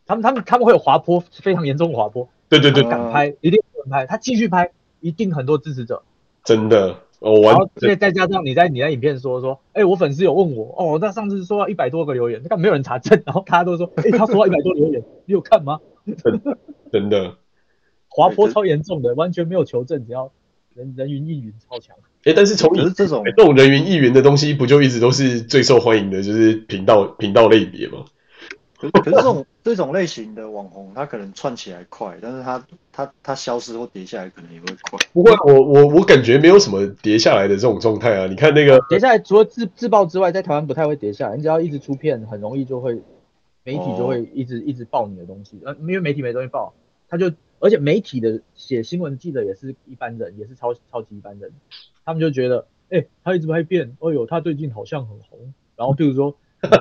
[0.05, 4.71] 他们他们他们会有滑坡，非常严重的滑坡，对对对，敢拍，一定有人拍，他继续拍，
[5.01, 6.03] 一定很多支持者，
[6.43, 6.99] 真的。
[7.19, 15.79] 哦，然后再再加上你在你在影片说说，哎、欸，我粉丝有问我，哦，那上次说到一百多个留言，那没有人查证， 然后大家都说，哎、欸，他说到一百多留言，你有看吗？
[16.91, 17.37] 真的，
[18.09, 20.31] 滑坡超严重的，完全没有求证，只要
[20.75, 21.95] 人人云亦云，超强。
[22.25, 28.05] 哎、欸，但是从你这种这种人云亦云的东西，不就一直都是最受欢迎的，就是频道频道类别吗？
[28.77, 34.99] 可是可是这种 这种类型的网红，他可能窜起来快，但是他他他消失或跌下来可能也会快。
[35.13, 38.27] 不过，我我我感觉没有什么跌下来的这种状态啊。
[38.27, 41.35] 你看那个跌下来，除了自自爆之外，在台湾不太会跌下来。
[41.35, 43.01] 你只要一直出片，很容易就会
[43.63, 45.59] 媒体就会一直、哦、一直爆你的东西。
[45.63, 46.73] 呃，因为媒体没东西爆，
[47.07, 51.51] 他就而且媒体的写新闻记者也是一般人，也是超超级一般人，
[52.03, 55.53] 他们就觉得，哎、欸，他一直拍片，哎呦，他最近好像很红。
[55.77, 56.35] 然后比如说。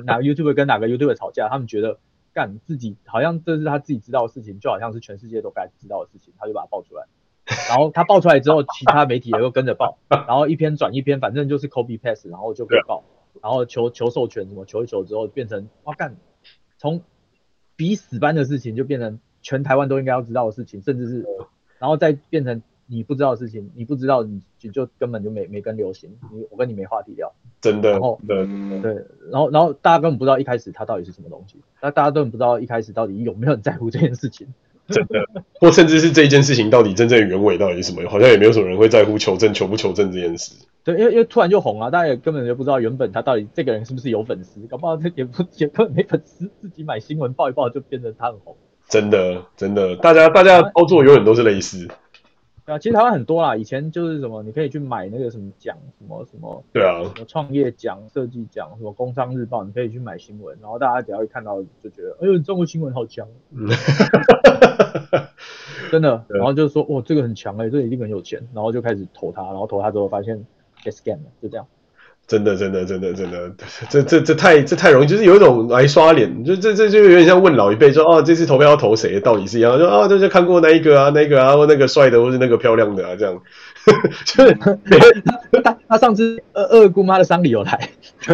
[0.05, 1.99] 哪个 YouTuber 跟哪个 YouTuber 吵架，他们觉得
[2.33, 7.05] 干自己好像这是他自己知道的事情，就好像是全世界都该知道的事情，他就把它爆出来。
[7.69, 13.03] 然后他爆出来之后，其他媒体也会跟着爆，然后一篇转一篇，反正就是 copy paste，然后就可以爆。
[13.41, 16.15] 然后求求授权什么求一求之后，变成哇干，
[16.77, 17.01] 从
[17.75, 21.25] 比死般的事情就变成全台湾都应该要知道的事情，甚至是
[21.79, 22.61] 然后再变成。
[22.87, 27.33] 你不知道的事情，你不知道，你就就根本就没没跟流行，你我跟你没话题聊，
[27.65, 27.91] 真的。
[27.91, 28.47] 然后对
[28.81, 28.93] 对，
[29.31, 34.47] 然后然后大家根本不知道一开始他到底是什么东西，那大家根本不知道一开始到底有没有人在乎这件事情，
[34.87, 35.25] 真的，
[35.59, 40.53] 或甚至是这件事情到底真正原委到底是什么，好像也没有什么人会在乎求证求不求证这件事。
[40.83, 48.55] 对，因为因为突然就红了，大家也根本就不知道原本他到底这个人是不是有粉丝，搞不好他也不也根本没粉丝，自己买新闻报一报就变成他很红。
[48.87, 51.87] 真的真的，大家大家操作永远都是类似。
[52.65, 63.27] 啊，其实台湾很多啦，以前就是什么，你可以去买那个什么奖，什么什么，对啊，什么创业奖、设计奖，什么工商日报，你可以去买新闻，然后大家只要一看到就觉得，哎呦，中国新闻好强，
[65.91, 70.43] 真的， 然后就说，哇，这个很强哎、欸，这个一定很有钱，然后就开始投他，然后投他之后发现
[70.83, 71.67] 被 scam 了，就这样。
[72.27, 73.51] 真的，真的，真的，真的，
[73.87, 83.39] 这这这太这太容易，就是有一种来刷脸，就这这就有点像问老一辈说，哦，这次投票要投谁，道理是一样，说啊，这就看过那一个啊，那个啊，或那个帅的，或是那个漂亮的啊，这样，
[84.25, 84.57] 就是
[85.63, 87.89] 他他上次二二姑妈的丧礼有来，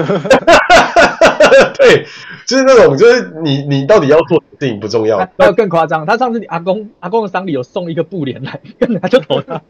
[1.78, 2.06] 对，
[2.48, 8.58] 就是那种，就是你你到底要做的事情不重要，要更夸张，他上次你阿公阿公的丧礼有送一个布帘来，
[9.02, 9.62] 他就投他，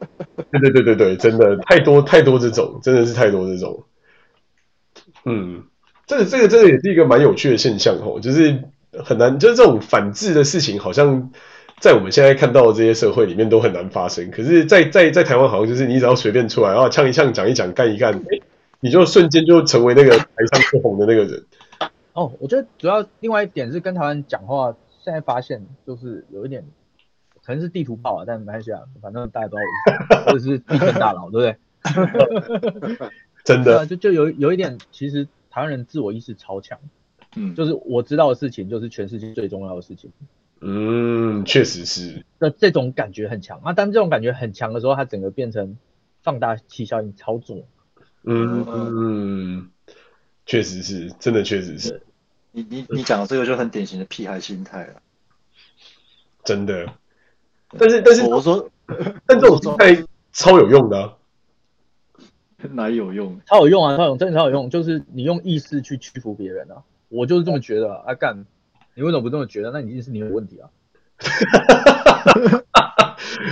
[0.52, 3.84] 对对对对对，真的太多太多这种，真的是太多这种。
[5.26, 5.64] 嗯，
[6.08, 8.64] 这个这个真的也是一个蛮有趣的现象哦，就是
[9.04, 11.32] 很难，就是这种反制的事情，好像
[11.80, 14.32] 在我们现在看到的这些社会里面都很难发生。
[14.32, 18.40] 可是在，在在在台湾，好像就是你只要随便出来，然后呛一呛，讲一讲，干一干，哎，
[18.80, 21.44] 你就瞬间就成为那个台上最红的那个人。
[22.14, 26.66] 哦，我觉得主要另外一点是跟台湾讲话，现在发现就是有一点，
[27.46, 29.58] 可能是地图炮啊，但没关系啊，反正大家都
[30.26, 31.56] 或者是地震大佬，对不对？
[33.44, 36.80] 真的，就就有有一点，其实台湾人自我意识超强，
[37.36, 40.12] 嗯，就是我知道的事情就是全世界最重要的事情，
[40.62, 43.60] 嗯，确实是，那这种感觉很强。
[43.64, 45.78] 啊，当这种感觉很强的时候，它整个变成
[46.22, 47.68] 放大器效应操作，
[48.24, 49.72] 嗯嗯，
[50.46, 52.04] 确实是，真的确实是，
[52.52, 55.02] 你你你讲的这个就很典型的屁孩心态了，
[56.44, 56.94] 真的，
[57.78, 58.70] 但是但是我说，
[59.26, 61.18] 但这种心态超有用的啊。
[62.74, 63.40] 哪有用？
[63.46, 64.70] 超有用啊，超有用，真的超有用。
[64.70, 68.04] 就是你用意识去屈服别人啊，我就是这么觉得啊。
[68.08, 68.46] 啊干，
[68.96, 69.72] 你为什么不这么觉得？
[69.72, 70.70] 那你意识你有问题啊。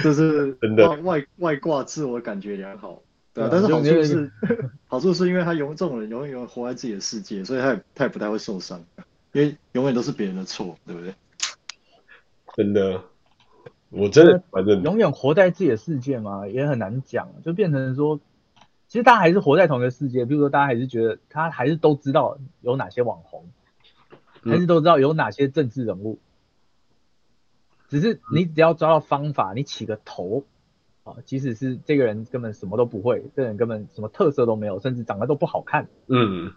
[0.03, 3.01] 这是真的外外挂自我感觉良好，
[3.33, 3.49] 对啊。
[3.51, 4.31] 但是好处是，
[4.87, 8.83] 好处是因为他永这种人永远活在自己的世界，所以他也他也不太会受伤，
[9.33, 11.13] 因为永远都是别人的错，对不对？
[12.55, 13.01] 真的，
[13.89, 18.19] 我真的反正永远活在自己的世界嘛，也很难讲，就变成说。
[18.89, 23.45] 其实大家还是活在同一个世界，比如说大家还是觉得他还是都知道有哪些网红，
[24.43, 26.17] 还是都知道有哪些政治人物，
[27.87, 30.43] 只是你只要抓到方法，你起个头
[31.03, 36.53] 啊，即使是这个人根本什么都不会，这个人根本什么特色都没有，甚至长得都不好看，嗯，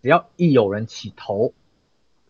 [0.00, 1.52] 只要一有人起头，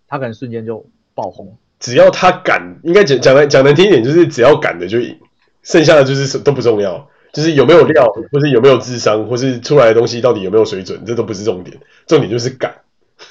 [0.09, 0.85] 他可能瞬间就
[1.15, 1.57] 爆红。
[1.79, 5.17] 只要他敢，应该讲讲来讲难听一点，就是只要敢的就赢，
[5.63, 7.09] 剩下的就是都不重要。
[7.39, 12.81] 就是有没有料，或是有没有智商，或是出来的东西到底有没有水准，这都不是重点，重点就是敢，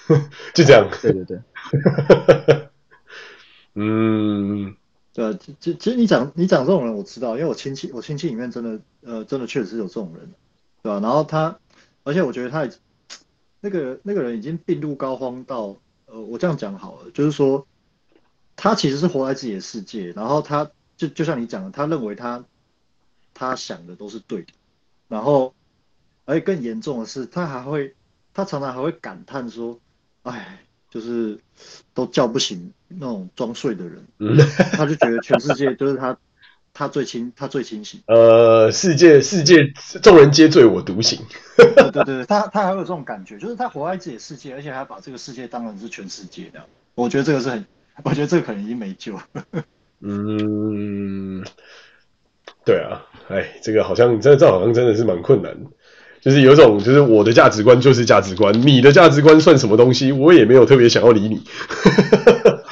[0.55, 0.87] 就这样。
[1.01, 1.41] 对对对。
[3.75, 4.77] 嗯，
[5.13, 10.31] 对，其其实你讲你讲这种人，我知道，因为我亲戚我亲戚里面真的呃真的确实是有这种人，
[10.81, 11.01] 对吧？
[11.01, 11.59] 然后他，
[12.05, 12.65] 而且我觉得他
[13.59, 17.67] 那个那个人已经病入膏肓到呃，我这样讲好了，就是说
[18.55, 22.45] 他其实是活在自己的世界，然后他就就像你讲的，他认为他
[23.37, 24.53] 他想的都是对的，
[25.07, 25.53] 然后
[26.25, 27.93] 而且更严重的是，他还会
[28.33, 29.79] 他常常还会感叹说，
[30.23, 30.59] 哎。
[30.89, 31.37] 就是
[31.93, 34.37] 都叫不醒那种装睡的人，嗯，
[34.71, 36.17] 他就觉得全世界 就是他，
[36.73, 38.01] 他最清，他最清醒。
[38.07, 39.67] 呃，世界世界
[40.01, 41.19] 众人皆醉我独醒。
[41.57, 46.65] 对对对，他他还有这种感觉，就是他活在自己的世界，而且还把这个世界当成是全世界的。
[46.95, 47.65] 我觉得这个是很，
[48.03, 49.19] 我觉得这个可能已经没救。
[49.99, 51.43] 嗯，
[52.67, 55.69] 对啊，哎，这个好像这这好像真的是蛮困难的。
[56.19, 60.11] 就是有一种，就是我的价值观就是价值观，你的价值观算什么东西？
[60.11, 61.41] 我也没有特别想要理你。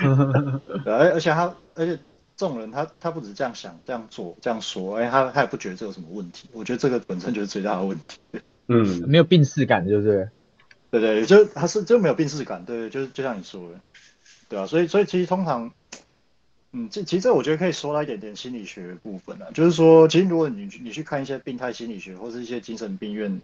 [0.86, 1.98] 而而且他，而且
[2.36, 6.50] 这种人他他不止这样想、这样做、这样说，哎，他他也不觉得这有什么问题。
[6.52, 8.18] 我觉得这个本身就是最大的问题。
[8.68, 10.28] 嗯，没有病识感，对不对？
[10.92, 13.80] 对对，就他是就没有病识感，对，就是就像你说的，
[14.50, 15.72] 对啊，所以所以其实通常。
[16.78, 23.42] 嗯，这其实这我觉得可以说到一点点心理学的部分啊，就是说，其实如果你你去看一些病态心理学或是一些精神病院，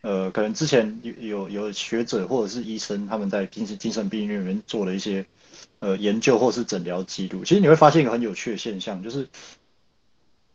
[0.00, 5.26] 呃，可能之前有有有学者或者是医生他们在精神精神病院里面做了一些
[5.80, 9.28] 呃研究或是诊疗记录，其实你会发现一个很有趣的现象，就是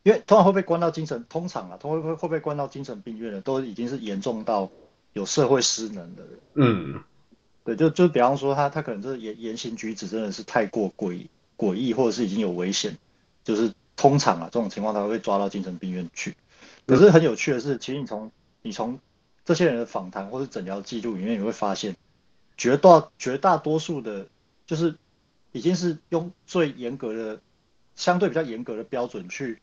[0.02, 4.72] 因为通常会被关到精神，通常啊，通常会会被关到精神病院的都已经是严重到
[5.14, 6.40] 有社会失能的人。
[6.56, 7.04] 嗯，
[7.64, 11.30] 对，就就比方说他他可能就是言言行举止真的是太过诡异。
[11.58, 12.98] 诡异或者是已经有危险，
[13.44, 16.36] 就是通常啊这种情况，他会被抓到精神病院去。
[16.86, 18.32] 可是很有趣的是，其实你从
[18.62, 19.00] 你从
[19.44, 21.98] 这些人的访谈或是诊疗记录里面，你会发现
[22.56, 24.28] 绝大绝大多数的，
[24.66, 24.96] 就是
[25.52, 27.42] 已经是用最严格的、
[27.96, 29.60] 相对比较严格的标准去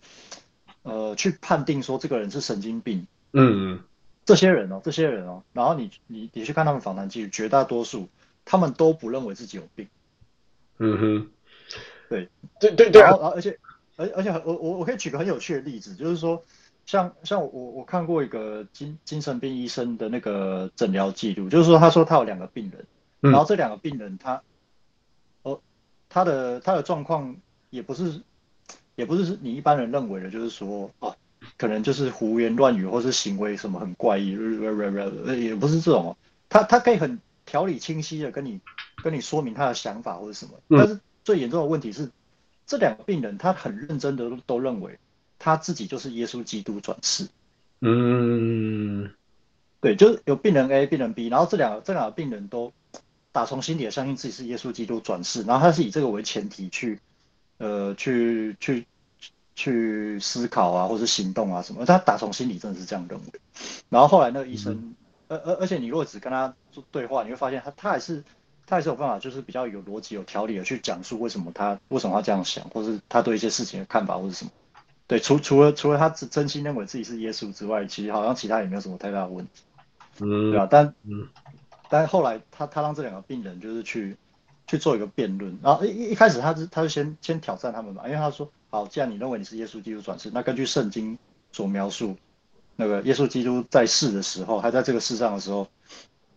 [0.83, 3.07] 呃去判定说这个人是神经病。
[3.33, 3.83] 嗯嗯，
[4.25, 8.09] 这些人哦，这些人哦，然后你你你去看他们访谈记录，绝大多数
[8.45, 9.89] 他们都不认为自己有病。
[10.79, 11.31] 嗯哼。
[12.09, 12.29] 对
[12.61, 13.59] 对对对，然后而且
[13.97, 16.45] 而而且我我我可以举个很有趣的例子，就是说
[16.87, 24.43] 像像我我看过一个精精神病医生的那个诊疗记录，就是说他说他有两个病人，然后这两个病人他
[25.43, 25.61] 哦
[26.09, 27.37] 他的他的状况
[27.71, 28.21] 也不是
[28.97, 31.17] 也不是你一般人认为的，就是说哦
[31.57, 36.17] 可能就是胡言乱语或是行为什么很怪异，也不是这种，哦。
[36.49, 38.61] 他他可以很条理清晰的跟你
[39.03, 41.01] 跟你说明他的想法或者什么，但是。
[41.25, 42.11] 最严重的问题是，
[42.67, 44.99] 这两个病人他很认真的都都认为
[45.39, 47.27] 他自己就是耶稣基督转世。
[47.81, 49.11] 嗯，
[49.81, 52.73] 对，就是有病人 A、病人 B，然后这两个这两个病人都
[53.33, 57.01] 打从心底的相信自己是耶稣基督转世，然后他是以这个为前提去
[57.59, 58.87] 呃去去
[59.55, 63.27] 去思考啊，或是行动啊什么，他打从心里真的是这样认为。
[63.89, 64.95] 然后后来那个医生，
[65.29, 68.23] 而而、嗯、而且你如果只跟他做对话，你会发现他他还是。
[68.67, 74.51] 他也是有办法，就是比较有逻辑、有条理的去讲述为什么他为什么要这样想，或是他对一些事情的看法，或是什么。
[75.07, 79.63] 对，除除了除了他真真心认为自己是耶稣之外，其实好像其他也没有什么太大的问题。
[80.21, 80.67] 嗯，对吧？
[80.71, 81.29] 但嗯，
[81.91, 84.17] 但后来他他让这两个病人就是去
[84.67, 91.19] 去做一个辩论，然后一一开始他是他就先先挑战他们嘛，因为他说好，既然你认为你是耶稣基督转世，那根据圣经
[91.53, 92.17] 所描述，
[92.77, 95.69] 那个耶稣基督在世的时候，还在这个世上的时候，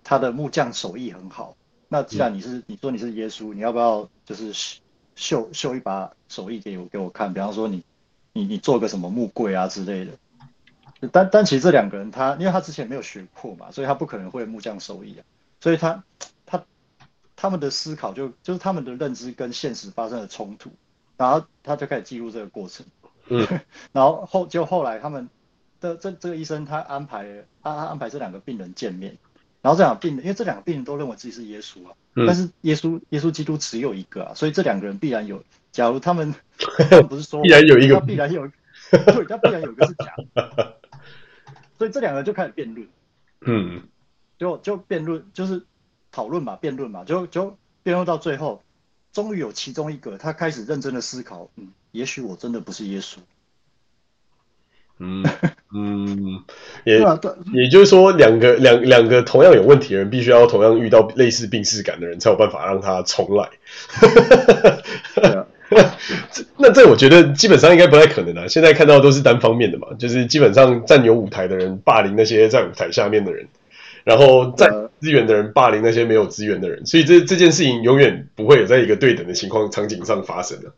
[0.04, 1.56] 他的木匠手艺很好。
[1.90, 4.80] 那既然你是你说你是耶稣，你要不要就是
[5.16, 7.34] 秀秀一把手艺给我给我看？
[7.34, 7.84] 比方说你
[8.34, 10.12] 你你做个什么木柜啊之类的。
[11.12, 15.24] 但但其实这两个人他因为他之前没有学过嘛，所以他不可能会木匠手艺啊。
[15.62, 16.04] 所以他
[16.46, 16.64] 他
[17.36, 20.72] 他们的思考就就是他们的认知跟现实发生了冲突，
[21.18, 22.86] 然后他就开始记录这个过程。
[23.30, 23.48] 嗯，
[23.94, 25.30] 然后后就后来他们
[25.80, 29.18] 的这这个医生他安排他他安排这两个病人见面。
[29.68, 35.44] 然后这两个病人，因为这两个病人都认为自己是耶稣啊，嗯、但是耶稣耶稣基督只有一个啊，所以这两个人必然有。
[35.74, 36.34] 假如他们，
[37.10, 38.50] 不是说必然有一个，他必然有，
[38.90, 40.78] 对，他必然有一个是假的。
[41.78, 42.88] 所以这两个人就开始辩论，
[43.46, 43.82] 嗯，
[44.38, 45.66] 就就辩论，就是
[46.14, 48.64] 讨论嘛，辩论嘛，就就辩论到最后，
[49.12, 53.18] 终于有其中一个他开始认真的思考，嗯，也许我真的不是耶稣。
[55.00, 55.24] 嗯
[55.76, 56.44] 嗯，
[56.86, 57.00] 也
[57.54, 63.50] 也就是说，两个两两个同样有问题的人，必须要同样遇到类似病识感的人，才有办法让他重来。
[66.58, 68.48] 那这我觉得基本上应该不太可能啊。
[68.48, 73.48] 现在看到都是单方面的嘛，就是基本上占有舞台的人霸凌那些在舞台下面的人，
[74.06, 80.70] 然后占资源的人霸凌那些没有资源的人，所以这这件事情永远不会有在一个对等的情况场景上发生的。
[80.70, 80.72] 对，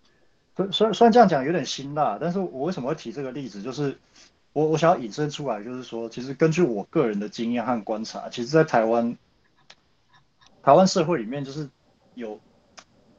[0.72, 3.62] 虽然虽然这样讲有点辛辣，但是我为什么会提这个例子？
[3.62, 3.98] 就是
[4.54, 9.18] 我我想要引申出来，就是说，其实根据我个人的经验和观察，其实，在台湾
[10.64, 11.70] 台湾社会里面，就是
[12.16, 12.40] 有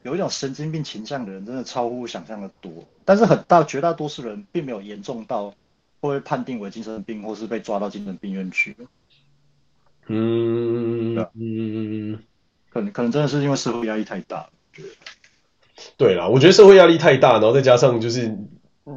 [0.02, 2.72] 有一种神经病倾向的人，真的超乎想象的多。
[3.04, 5.54] 但是很大绝大多数人并没有严重到
[6.00, 8.76] 会被判定为精神病，或是被抓到精神病院去。
[10.06, 12.18] 嗯，嗯，
[12.70, 14.48] 可能可能真的是因为社会压力太大。
[15.96, 18.36] 对啦，我觉得社会压力太大，然后再加上就是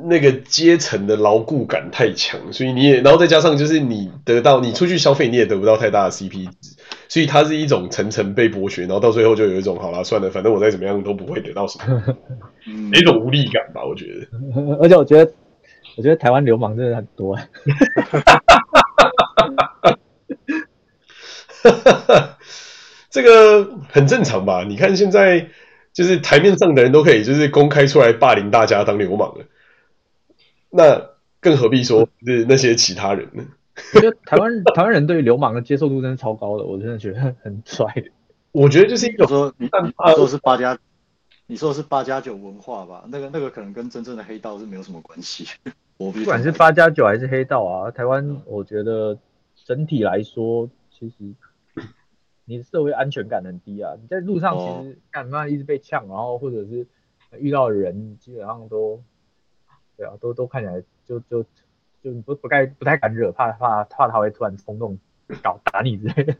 [0.10, 6.76] 那个阶层的牢固感太强，所以你也，然后再加上就是你得到你出去消费，你也得不到太大的 CP 值，
[7.10, 12.04] 所以它是一种层层被剥削，然后到最后就有一种好啦，算了，反正我再怎么样都不会得到什么，
[12.68, 14.28] 嗯，一种无力感吧，我觉得。
[14.82, 15.32] 而且我觉得，
[15.98, 17.38] 我觉得台湾流氓真的很多。
[23.12, 24.64] 这个很正常吧？
[24.68, 25.50] 你看现在。
[25.94, 29.46] 就是台面上的人都可以，就是公开出来霸凌大家当流氓了，
[30.72, 33.46] 那更何必说是那些其他人呢？
[33.94, 37.86] 我觉得台湾台湾人对于流氓的接受度真的超高的，我真的觉得很帅。
[38.52, 40.78] 我觉得就是一种说你你说是八加，
[41.46, 43.06] 你说是八加九文化吧？
[43.10, 45.48] 那个那个可能跟真正的黑道是没有什么关系。
[45.98, 49.18] 我不管是八加九还是黑道啊，台湾我觉得
[49.64, 51.16] 整体来说其实。
[52.46, 53.94] 你的社会安全感很低啊！
[54.02, 56.86] 你在路上其实干嘛一直被呛，然后或者是
[57.40, 59.02] 遇到的人基本上都，
[59.96, 61.44] 对啊，都都看起来就就
[62.04, 64.98] 就不不该不太敢惹，怕怕怕他会突然冲动
[65.42, 66.36] 搞打你之类的。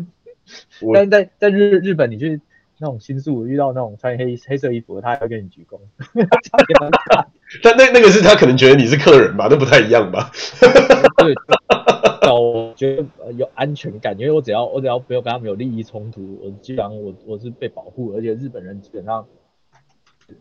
[0.94, 2.42] 但是在在日日本，你去
[2.80, 5.80] 那种新宿遇到那种穿黑黑色衣服的，他还会跟你鞠躬。
[7.64, 10.30] 但那那个是他可能觉得你是客人吧，那不太一样吧？
[11.24, 11.34] 对。
[12.26, 19.26] 我觉得有安全感，因为我只要我只要不要跟他们有利益冲突，我基本上我我是被保护，而且日本人基本上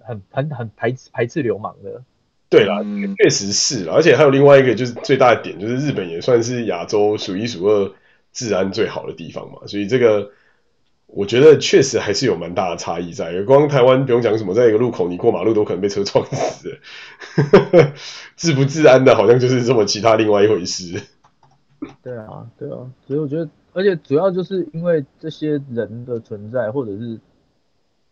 [0.01, 2.03] 很很很排斥排斥流氓的。
[2.49, 2.83] 对啦，
[3.16, 7.93] 确实是，而且还有另外一个就是最大的点，就是日本也算是亚洲数一数二
[8.33, 10.30] 治安最好的地方嘛，所以这个
[11.07, 13.43] 我觉得确实还是有蛮大的差异在。
[13.45, 16.78] 光台湾不用讲什么，在一个路口你过马路都可能被车撞死，
[18.37, 21.01] 治不治安的，好像就是这么其他另外一回事。
[22.03, 27.18] 对啊，对啊，所以我觉得，而且主要就是因为这些人的存在，或者是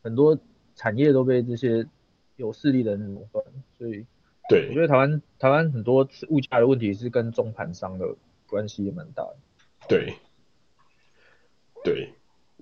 [0.03, 0.37] 很多
[0.75, 1.87] 产业都被这些
[2.37, 3.45] 有势力的人垄断，
[3.79, 4.05] 所以，
[4.49, 8.17] 对，我觉得台湾台湾很多物价的问题是跟中盘商的
[8.47, 9.37] 关系也蛮大的。
[9.89, 10.15] 对，
[11.85, 12.15] 对，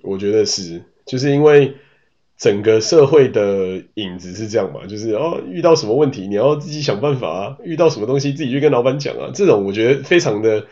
[0.02, 1.76] 我觉得是，就是因为
[2.36, 10.66] 整个社会的影子是这样嘛，就是哦，遇到什么问题你要自己想办法啊，遇到什么东西自己去跟老板讲啊，这种我觉得非常的。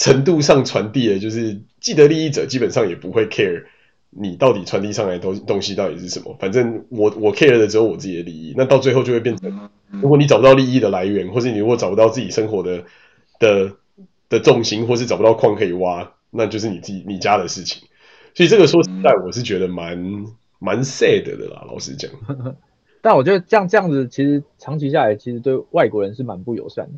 [0.00, 3.64] 程度上传递的，就是既得利益者基本上也不会 care
[4.08, 6.34] 你到底传递上来的东东西到底是什么。
[6.40, 8.54] 反正我我 care 的只有我自己的利益。
[8.56, 12.84] 那到最后就会变成，如果你找不到利益的来源，或是你如果找不到自己生活的
[13.38, 13.72] 的
[14.30, 17.86] 的重心，或是找不到矿可以挖，那就是你自己你家的事情。
[18.34, 20.02] 所以这个说实在，我是觉得蛮
[20.58, 22.10] 蛮 sad 的啦，老实讲。
[23.02, 26.92] 但我觉得这样这样子，其实长期下来，其实对外国人是蛮不友善的。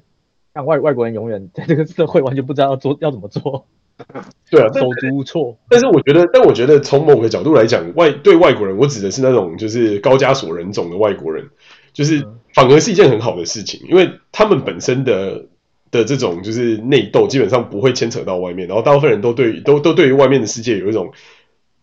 [0.54, 3.66] 像外外国人永远 在这个社会完全不知道要做要怎么做，
[4.50, 5.56] 对啊，手足无措。
[5.68, 11.48] 但是我觉得，但我觉得从某个角度来讲，外对外国人，我指的是那种就是高加索人种的外国人，
[11.92, 15.46] 就是反而是一件很好的事情，因为他们本身的
[15.90, 21.12] 的这种就是内斗基本上不会牵扯到外面，然后大部分人都对都都对于外面的世界有一种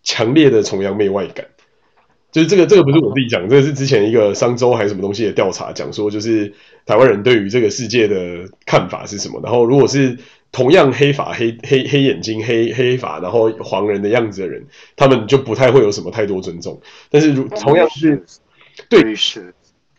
[0.04, 1.46] 强烈的崇洋媚外感。
[2.32, 6.54] 就是这个，这个不是我自己讲，这个是之前一个商周还是什么东西的调查讲说，就是
[6.86, 9.40] 台湾人对于这个世界的看法是什么。
[9.44, 10.18] 然后，如果是
[10.52, 14.64] 同样黑发、黑黑黑眼睛、黑黑发，然后黄人的样子的人，
[14.96, 16.80] 他们就不太会有什么太多尊重。
[17.10, 18.24] 但是，如同样是
[18.90, 19.16] 对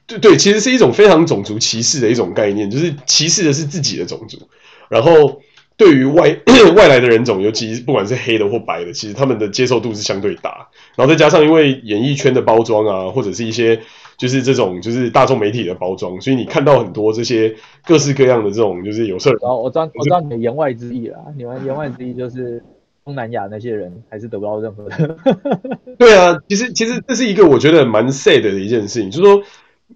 [0.06, 4.48] 对对，其实是一种非常种族歧视的一种概念，就是歧视的是自己的种族，
[4.88, 5.42] 然后。
[5.80, 6.36] 对于外
[6.76, 10.68] 外来的人种，尤其不管是黑的或白的，其实他们的接受度是相对大。
[10.94, 13.80] 然后再加上因为演艺圈的包装啊，或者是一些
[14.18, 17.54] 就是这种就是大众媒体的包装，所以你看到很多这些
[17.86, 19.38] 各式各样的这种就是有色人。
[19.40, 21.16] 哦，我知道，我知道你的言外之意了。
[21.34, 22.62] 你们言外之意就是
[23.02, 25.16] 东南亚那些人还是得不到任何的。
[25.96, 29.42] 对啊，其实其实这是一个我觉得蛮 sad 的一件事情，就是说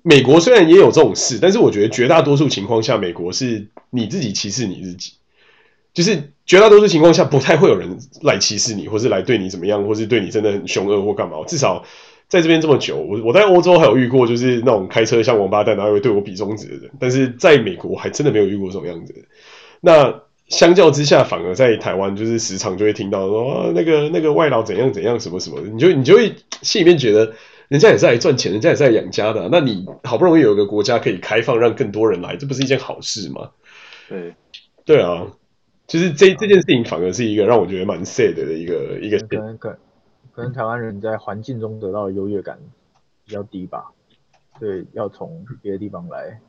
[0.01, 5.12] 美国虽然也有这种事，但是我觉得绝大多数情况下，美国是你自己歧视你自己。
[5.95, 11.36] 就是绝大多数情况下，不太会有人来歧视你，或是来对你怎么样，或是对你真的很凶恶或干嘛。
[11.47, 11.82] 至少
[12.28, 16.90] 在这边这么久，我我在欧洲还有遇过，就是那种开车像王八蛋，然后会对我比中指的人。
[16.99, 19.20] 但是在美国还真的没有遇过这种样子的。
[19.80, 27.32] 那相较之下，反而在台湾，就是时常就会听到说，啊，那个那个外劳怎样怎样什么什么的，你就你就会心里面觉得
[27.68, 29.49] 人家也是来赚钱，人家也是来养家的啊。
[29.51, 33.51] 那你好不容易有一个国家可以开放，让更多人来，这不是一件好事吗？
[34.09, 34.34] 对，
[34.84, 35.26] 对啊，
[35.87, 39.18] 就是这这件事情反而是一个让我觉得蛮 sad 的一个一个。
[39.26, 39.78] 可能可
[40.32, 42.59] 可能台湾人在环境中得到的优越感
[43.24, 43.93] 比较低吧，
[44.59, 46.41] 对，要从别的地方来，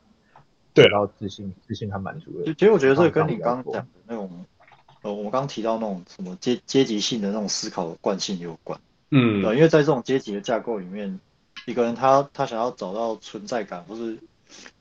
[0.74, 2.54] 对，然后自信自信和满足的。
[2.54, 4.30] 其实我觉得这个跟你刚刚讲的那种。
[5.02, 8.80] 呃，我们刚刚提到那种什么阶阶级性的那种思考的惯性有关，
[9.10, 11.20] 嗯，对，因为在这种阶级的架构里面，
[11.64, 14.18] 一个人他他想要找到存在感，或是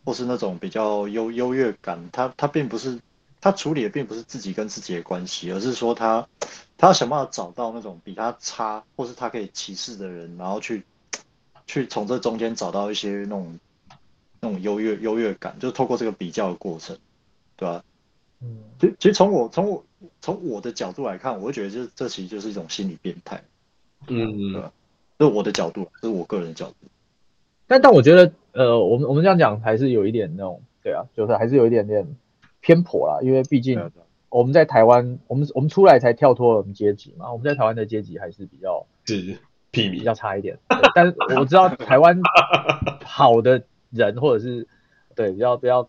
[0.04, 2.98] 或是那种比较优优越感，他他并不是
[3.46, 6.28] 他处理的并不是自己跟自己的关系，而是说他
[6.80, 10.82] 他要想办法找到那种比他差或是他可以歧视的人，然后去
[11.68, 13.60] 去从这中间找到一些那种
[14.40, 16.98] 那种优越优越感，就是透过这个比较的过程，
[17.56, 17.84] 对吧？
[18.42, 19.86] 嗯，其其实从我从我。
[20.22, 23.44] 从我的角度来看，我会觉得这这其实就是一种心理变态，
[24.08, 24.72] 嗯，对吧？
[25.18, 26.76] 这是我的角度，这是我个人的角度。
[27.66, 32.16] 但但我觉得，呃，我们我们这样讲还是有一点那种，对啊，就是还是有一点点
[32.66, 33.92] 偏颇啦，因为毕竟
[34.30, 39.38] 我们在台湾，我们我们出来才跳脱了我们阶级嘛，我们在台湾的阶级还是比较是
[39.72, 40.58] 比较差一点。
[40.96, 42.20] 但是我知道台湾
[43.04, 44.68] 好的人， 或者是
[45.14, 45.88] 对比较比较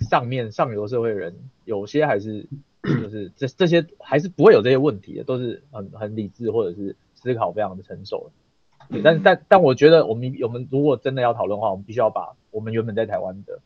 [0.00, 2.48] 上面上流社会的人，有些还是。
[3.00, 8.94] 就是这这些还是不会有这些问题的，都是很很理智或者是思考非常的成熟的。
[8.94, 13.58] 对，但但但我觉得我们我们如果真的要讨论的话，我们必须要把我们原本在台湾的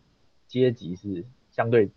[0.47, 1.91] 阶级是相对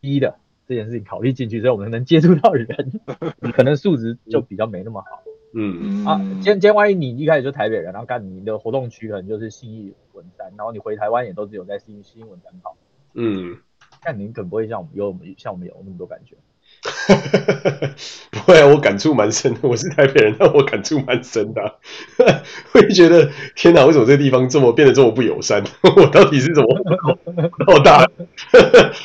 [0.00, 0.36] 低的
[0.66, 2.66] 这件事情考虑进去，所以我们能接触到人，
[3.54, 5.22] 可能素质就比较没那么好。
[5.54, 12.76] 嗯啊，今天今天万一你一开始就台北人，然后干你的活动区可能就是信义文山，然后你回台湾也都只有在信义信义文山跑。
[13.14, 13.56] 嗯，
[14.04, 16.36] 但你可能不会像我们有我们像我们有那么多感觉。
[18.30, 19.60] 不会啊，我感触蛮深的。
[19.62, 21.74] 我是台北人，但我感触蛮深的、啊。
[22.72, 25.62] 会觉得天哪，为什么这个地方这么变得这么不友善？
[25.96, 26.68] 我到底是怎么
[27.66, 28.08] 到大？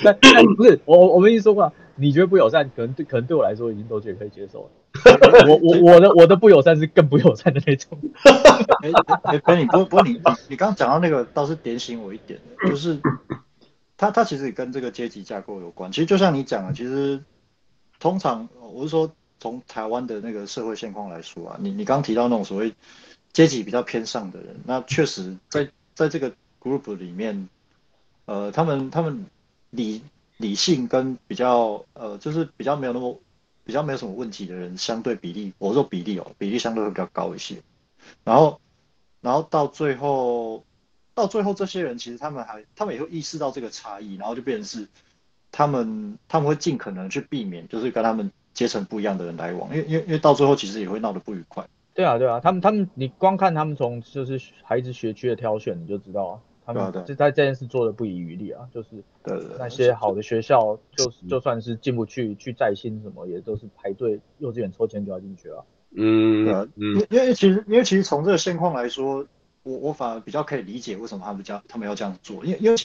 [0.04, 4.70] 但但不是我，我们已经说过，你觉得不友善，可能对可能对我来说已经都觉得可以接受了。
[5.48, 7.98] 我我我的我的不友善是更不友善的那种。
[8.84, 8.92] 哎
[9.24, 13.00] 哎，不你不不过你你刚刚讲到那个倒是点醒我一点，就是
[13.98, 15.92] 他他其实也跟这个阶级架构有关。
[15.92, 17.20] 其实就像你讲的，其实。
[18.04, 22.76] 通常我是说，从台湾的那个社会现况来说啊，你你刚提到那种所谓
[23.32, 26.30] 阶级比较偏上的人，那确实在在这个
[26.60, 27.48] group 里面，
[28.26, 29.26] 呃，他们他们
[29.70, 30.02] 理
[30.36, 33.18] 理性跟比较呃，就是比较没有那么
[33.64, 37.56] 比较没有什么问题的人，相对比例，我说比例哦，比例相对会比较高一些。
[38.26, 38.60] 然后
[39.22, 40.66] 然后到最后
[41.14, 44.90] 到最后，这些人其实他们还他们也会意识到这个差异，然后就变成是。
[45.54, 51.64] 他们他们会尽可能去避免，就是跟他们阶层不一样的人来往，因为因为因为到最后其实也会闹得不愉快。
[51.94, 58.90] 对啊对啊，他们他们你光看他们从就是孩子学区的挑选，你就知道啊，他们就在这件事做的不遗余力啊，就是
[59.60, 65.64] 那些好的学校，就就算是进不去，去在新什么也都是排队幼稚园抽签就要进去了。
[65.96, 69.24] 嗯，对啊，因因为其实因为其实从这个现况来说，
[69.62, 72.78] 我我反而比较可以理解为什么他们这样他们要这样做，因为因为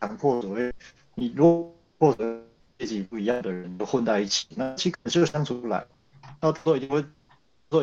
[0.00, 0.72] 强迫所谓
[1.14, 1.75] 你如果。
[1.98, 2.42] 或者
[2.76, 5.86] 背景不一样的人都混在一起，那其实就相处不来，
[6.40, 7.02] 到最后一定会
[7.70, 7.82] 做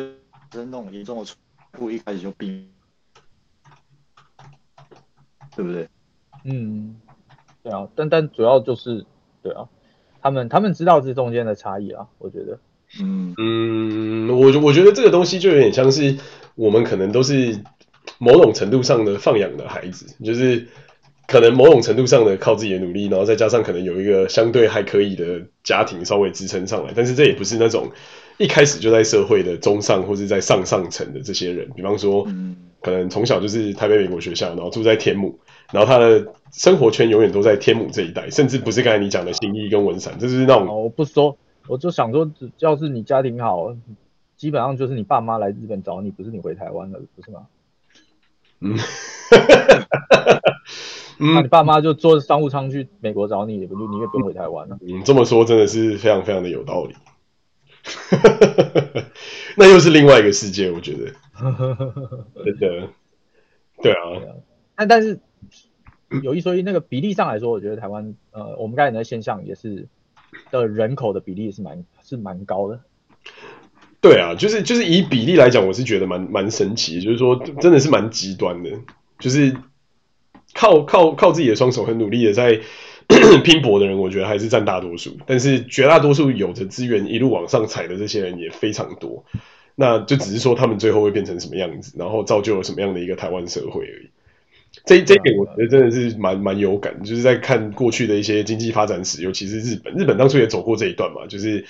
[0.52, 1.36] 生那种严重的错
[1.80, 2.68] 误，一开始就避，
[5.56, 5.88] 对不对？
[6.44, 7.00] 嗯，
[7.62, 9.04] 对啊，但但主要就是
[9.42, 9.68] 对啊，
[10.22, 12.58] 他们他们知道这中间的差异啊，我觉得，
[13.00, 16.16] 嗯嗯，我我觉得这个东西就有点像是
[16.54, 17.60] 我们可能都是
[18.18, 20.68] 某种程度上的放养的孩子，就是。
[21.26, 27.90] 可能某种程度上的靠自己的努力，然后再加上可能有一个相对还可以的家庭稍微支撑上来，但是这也不是那种
[28.38, 31.68] 一开始就在社会的中上或是在上上层的这些人。
[31.74, 32.26] 比方说，
[32.82, 35.38] 可能从小就是台北美国学校，然后住在天母，
[35.72, 40.66] 然后他的生活圈永远都在天母这一带，甚至不是刚才你讲的新义跟文山，就是那种。
[40.66, 43.74] 我不说，我就想说，只要是你家庭好，
[44.36, 47.46] 基本上就是你爸妈来日本找你，不是你回台湾了，不是吗？
[48.60, 48.76] 嗯。
[51.18, 54.78] 那你爸妈就坐商务舱去美国找你，也不就你也不用回台湾了。
[54.82, 56.94] 嗯，这么说真的是非常非常的有道理。
[59.56, 61.12] 那又是另外一个世界，我觉得。
[62.44, 62.88] 真的。
[63.82, 63.98] 对啊。
[64.74, 65.20] 但但是
[66.22, 69.86] 有一说一，那个比例上来说，我觉得台湾呃，我们刚才的现象也是
[70.50, 72.80] 的人口的比例是蛮是蛮高的。
[74.00, 78.70] 对啊，就是就是以比例来讲，我是觉得蛮蛮神奇，就是说真的是蛮极端的，
[79.18, 79.56] 就是。
[80.54, 82.60] 靠靠靠自己的双手很努力的在
[83.44, 85.18] 拼搏的人，我觉得还是占大多数。
[85.26, 89.24] 但是绝大多数有着资源一路往上踩的这些人也非常多。
[89.74, 94.08] 那就只是说他们最后会变成什么样子，然后造就了什么样的一个台湾社会而已。
[94.84, 101.64] 这这一点我觉得真的是蛮蛮有感，就是在看过去的一些经济发展史，尤其是日本，日本当初也走过这一段嘛，就是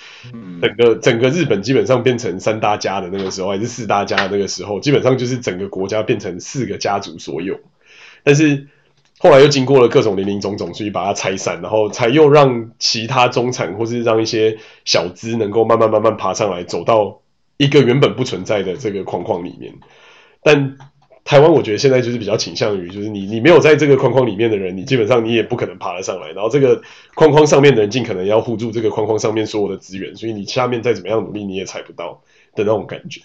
[0.61, 7.59] 整个整个日本基本上变成三大家的那个时候，还是四大家的那个时候，基本上就是整个国家变成四个家族所有。
[8.23, 8.67] 但是
[9.19, 17.21] 后来又经过了各种林林总总，所以把它拆散，然后才又让其他中产或是让一些小资能够慢慢慢慢爬上来，走到
[17.57, 19.73] 一个原本不存在的这个框框里面，
[20.43, 20.77] 但。
[21.27, 26.29] 台湾我觉得现在就是比较倾向于，就是你你没有在这个框框里面的人，你基本上你也不可能爬得上来。
[26.33, 26.83] 然后这个
[27.15, 32.21] 框框上面的人尽可能要护住这个框框上面所有的资源，所以你下面再怎么样努力，你也踩不到
[32.53, 33.21] 的那种感觉。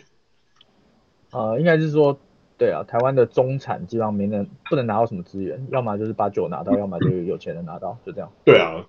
[1.31, 2.19] 呃，应该是说，
[2.61, 8.31] 对啊，台湾的中产基本上没能不能拿到什么资源，要么就是把酒拿到，要么就是有钱人拿到，就这样。
[8.45, 8.85] 对啊，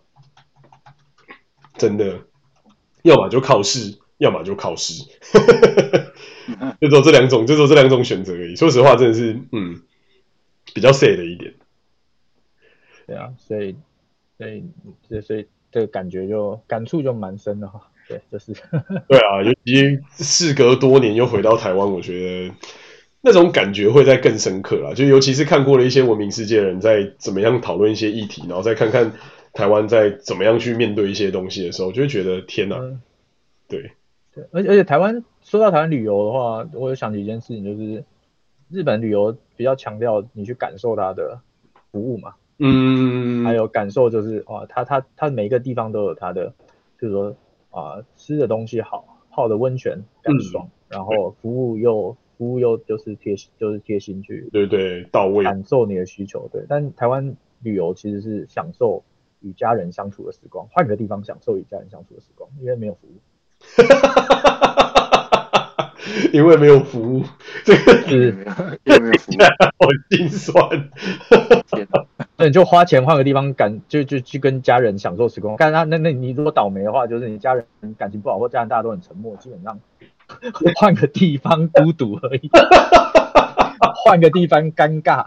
[1.77, 2.19] 真的，
[3.03, 5.05] 要么就靠试，要么就靠试。
[6.81, 8.57] 就做这两种，就做这两种选择而已。
[8.57, 9.81] 说实话，真的是，嗯，
[10.73, 11.53] 比较 sad 的一点。
[13.07, 13.77] 对啊，所以，
[14.37, 14.65] 所以，
[15.21, 17.89] 所以这个感觉就感触就蛮深的哈。
[18.09, 18.51] 对，就是。
[19.07, 22.53] 对啊，尤其事隔多年又回到台湾，我觉得
[23.21, 24.93] 那种感觉会再更深刻啦。
[24.93, 29.13] 就尤其是看过了一些文明世界的人在怎么样讨论一些议题，然后再看看
[29.53, 33.01] 台湾在怎么样去面对一些东西的时候，就会觉得天哪，嗯、
[33.67, 33.91] 对。
[34.33, 38.01] 对，而且而且台湾说到台湾旅游的话，我有想起一件事情，就是
[38.69, 41.41] 日本旅游比较强调你去感受它的
[41.91, 46.53] 服务嘛，嗯，还有感受就是哇，它它它每一个地方都有它的，
[46.97, 47.35] 就是说
[47.71, 56.65] 啊吃的东西好，泡的温泉很爽，嗯、然后服务又服务又就是贴就是贴心去，对对到位，感受你的需求，对。
[56.67, 59.03] 但台湾旅游其实是享受
[59.41, 63.13] 与家人相处的时光，换个地方享受与家人相处的时光，因为没有服务。
[63.59, 65.93] 哈哈哈哈哈哈！
[66.33, 67.23] 因为没有服务，
[67.63, 68.29] 这个是
[68.85, 69.37] 因为没有服务，
[69.77, 70.89] 好心酸。
[72.37, 75.57] 那你就花钱换个地方感，就就去跟家人享受时光。
[75.59, 77.63] 但他那那你如果倒霉的话，就是你家人
[77.99, 79.79] 感情不好，或家人大家都很沉默，基本上
[80.75, 82.49] 换个地方孤独而已。
[84.03, 85.23] 换个地方尴尬，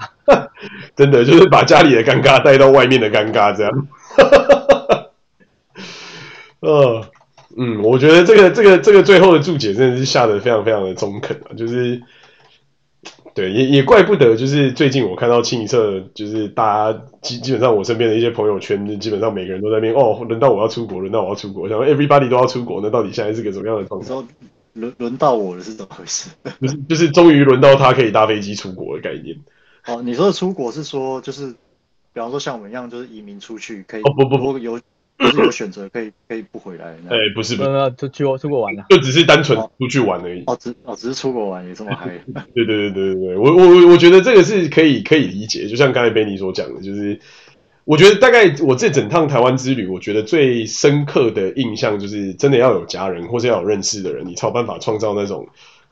[0.96, 3.88] 真的就是把家里的尴尬带到外面的尴尬，这样。
[6.60, 7.04] 呃。
[7.56, 12.02] 嗯，我觉得这个这个这个最后的注解真的是下得非常非常的中肯啊，就是，
[13.32, 24.26] 对，也也怪不得，就是最近我看到清一色，就是大家基基本上我身边的一些朋友圈，基本上每个人都在那边哦，轮到我要出国，轮到我要出国，想说 everybody 都要出国，那到底现在是个什么样的状况？
[24.74, 26.30] 轮轮到我了是怎么回事？
[26.60, 29.36] 就是就是终于轮到他可以搭飞机出国的概念。
[29.86, 31.48] 哦，你说的出国是说就是，
[32.12, 34.02] 比方说像我们一样，就是移民出去可以？
[34.02, 34.78] 哦不不不有。
[35.16, 36.86] 就是有选择可以可以不回来。
[36.86, 40.42] 哎、欸，不是不是，就去出国玩了，就只是单纯出去玩而已。
[40.48, 42.08] 哦，只哦只是出国玩也这么嗨。
[42.52, 45.68] 对对对对对，我我我觉得这个是可以可以理解。
[45.68, 47.20] 就像刚才 Benny 所讲的，就是
[47.84, 55.48] 我觉得大概我这整趟台湾之旅，我觉得最深刻的印象就是真的要有家人或者要有认识的人，你才有办法创造那种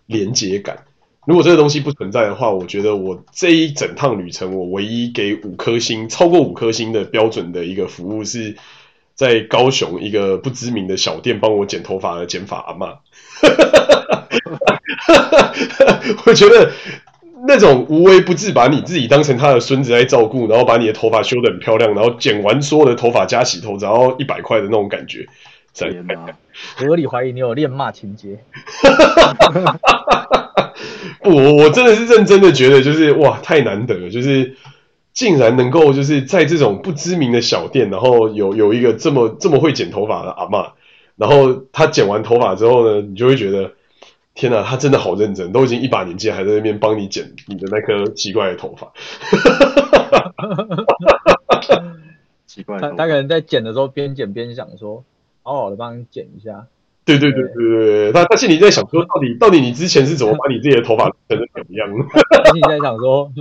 [0.07, 0.85] 连结感。
[1.27, 8.57] 如果这个东西不存在的话，我觉得我这一整趟旅程，我唯一给五颗星、超过五颗星的标准的一个服务是。
[9.15, 12.97] 在高雄一个不知名的小店帮我剪头发的剪发阿嬷，
[16.25, 16.73] 我觉得
[17.47, 25.27] 那种无微不至把你自己当成他的孙子在照顾，然后把你的头发修得很漂亮，然后剪完所有的头发加洗头，然后一百块的那种感觉，
[25.75, 26.27] 天哪！
[26.77, 28.39] 合理怀疑你有恋骂情节。
[31.23, 34.57] 不，我我真的是认真的觉得，就是哇，太难得了，就是。
[35.15, 40.71] 竟然能够就是在这种不知名的小店，然后有有一个这么这么会剪头发的阿嬷，
[41.17, 43.73] 然后他剪完头发之后呢，你就会觉得
[44.35, 48.93] 天哪，他真的好认真，都已经一把年纪还在那边帮你剪你的那颗奇怪的头发。
[52.47, 55.05] 奇怪，他他可能在剪的时候边剪边想说，
[55.43, 56.67] 好好的帮你剪一下。
[57.05, 61.89] 对对对对对对，他他心里在想说，到底到底你之前是怎么把你自己的头发剪成怎么样？
[62.31, 63.33] 他心里在想说，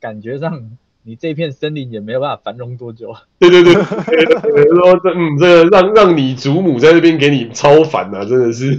[0.00, 0.70] 感觉上。
[1.06, 3.14] 你这片森林也没有办法繁荣多久。
[3.38, 8.74] 对对对，说这嗯，这个让让你祖母在那边给你超烦啊，真的是。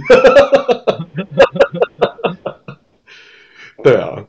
[3.86, 4.24] 对啊，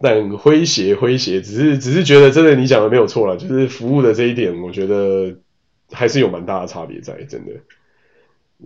[0.00, 5.34] 但诙谐诙谐，只是只是觉得真的你讲的没有错了，就是服务的这一点，我觉得
[5.90, 7.52] 还是有蛮大的差别在，真的，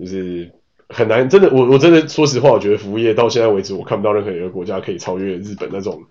[0.01, 0.51] 就是
[0.89, 6.05] 很难，真的，我我真的说实话，我觉得服务业到现在为止，我看不到任何一个国家可以超越日本那种。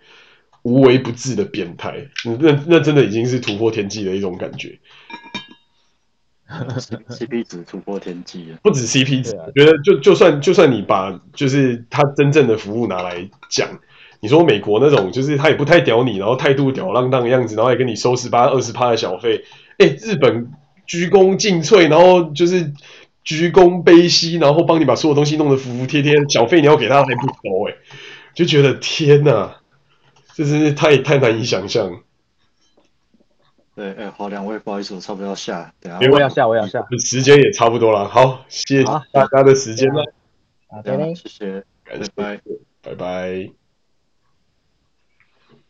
[0.63, 2.05] 无微不至的变态，
[2.37, 4.77] 那那真的已经是突破天际的一种感觉。
[6.49, 13.69] CP 值突破天际了，不止 CP 值，啊我觉得就就算就算你把就是他真正的服务拿来讲，
[14.21, 19.43] 你说美国那种就是他也不太屌你，然后态度吊儿郎当的样子，然后还跟你收十八二十趴的小费，
[19.77, 20.51] 哎，日本
[20.85, 22.73] 鞠躬尽瘁，然后就是
[23.23, 27.75] 鞠躬卑膝，然后帮你把所有东西弄得服服帖帖，小费你要给他还不收，哎，
[28.33, 29.57] 就觉得天哪，
[30.33, 32.01] 这真是太太难以想象。
[33.75, 36.85] 对，哎，好，两位，不好意思，我差不多要下，等下我要下，我要下。
[37.07, 40.03] 时间也差不多了，好，谢谢大家的时间了，
[40.67, 41.13] 好，对啊，拜拜。
[41.13, 42.41] 谢谢，感谢拜拜。
[42.81, 43.58] 拜拜。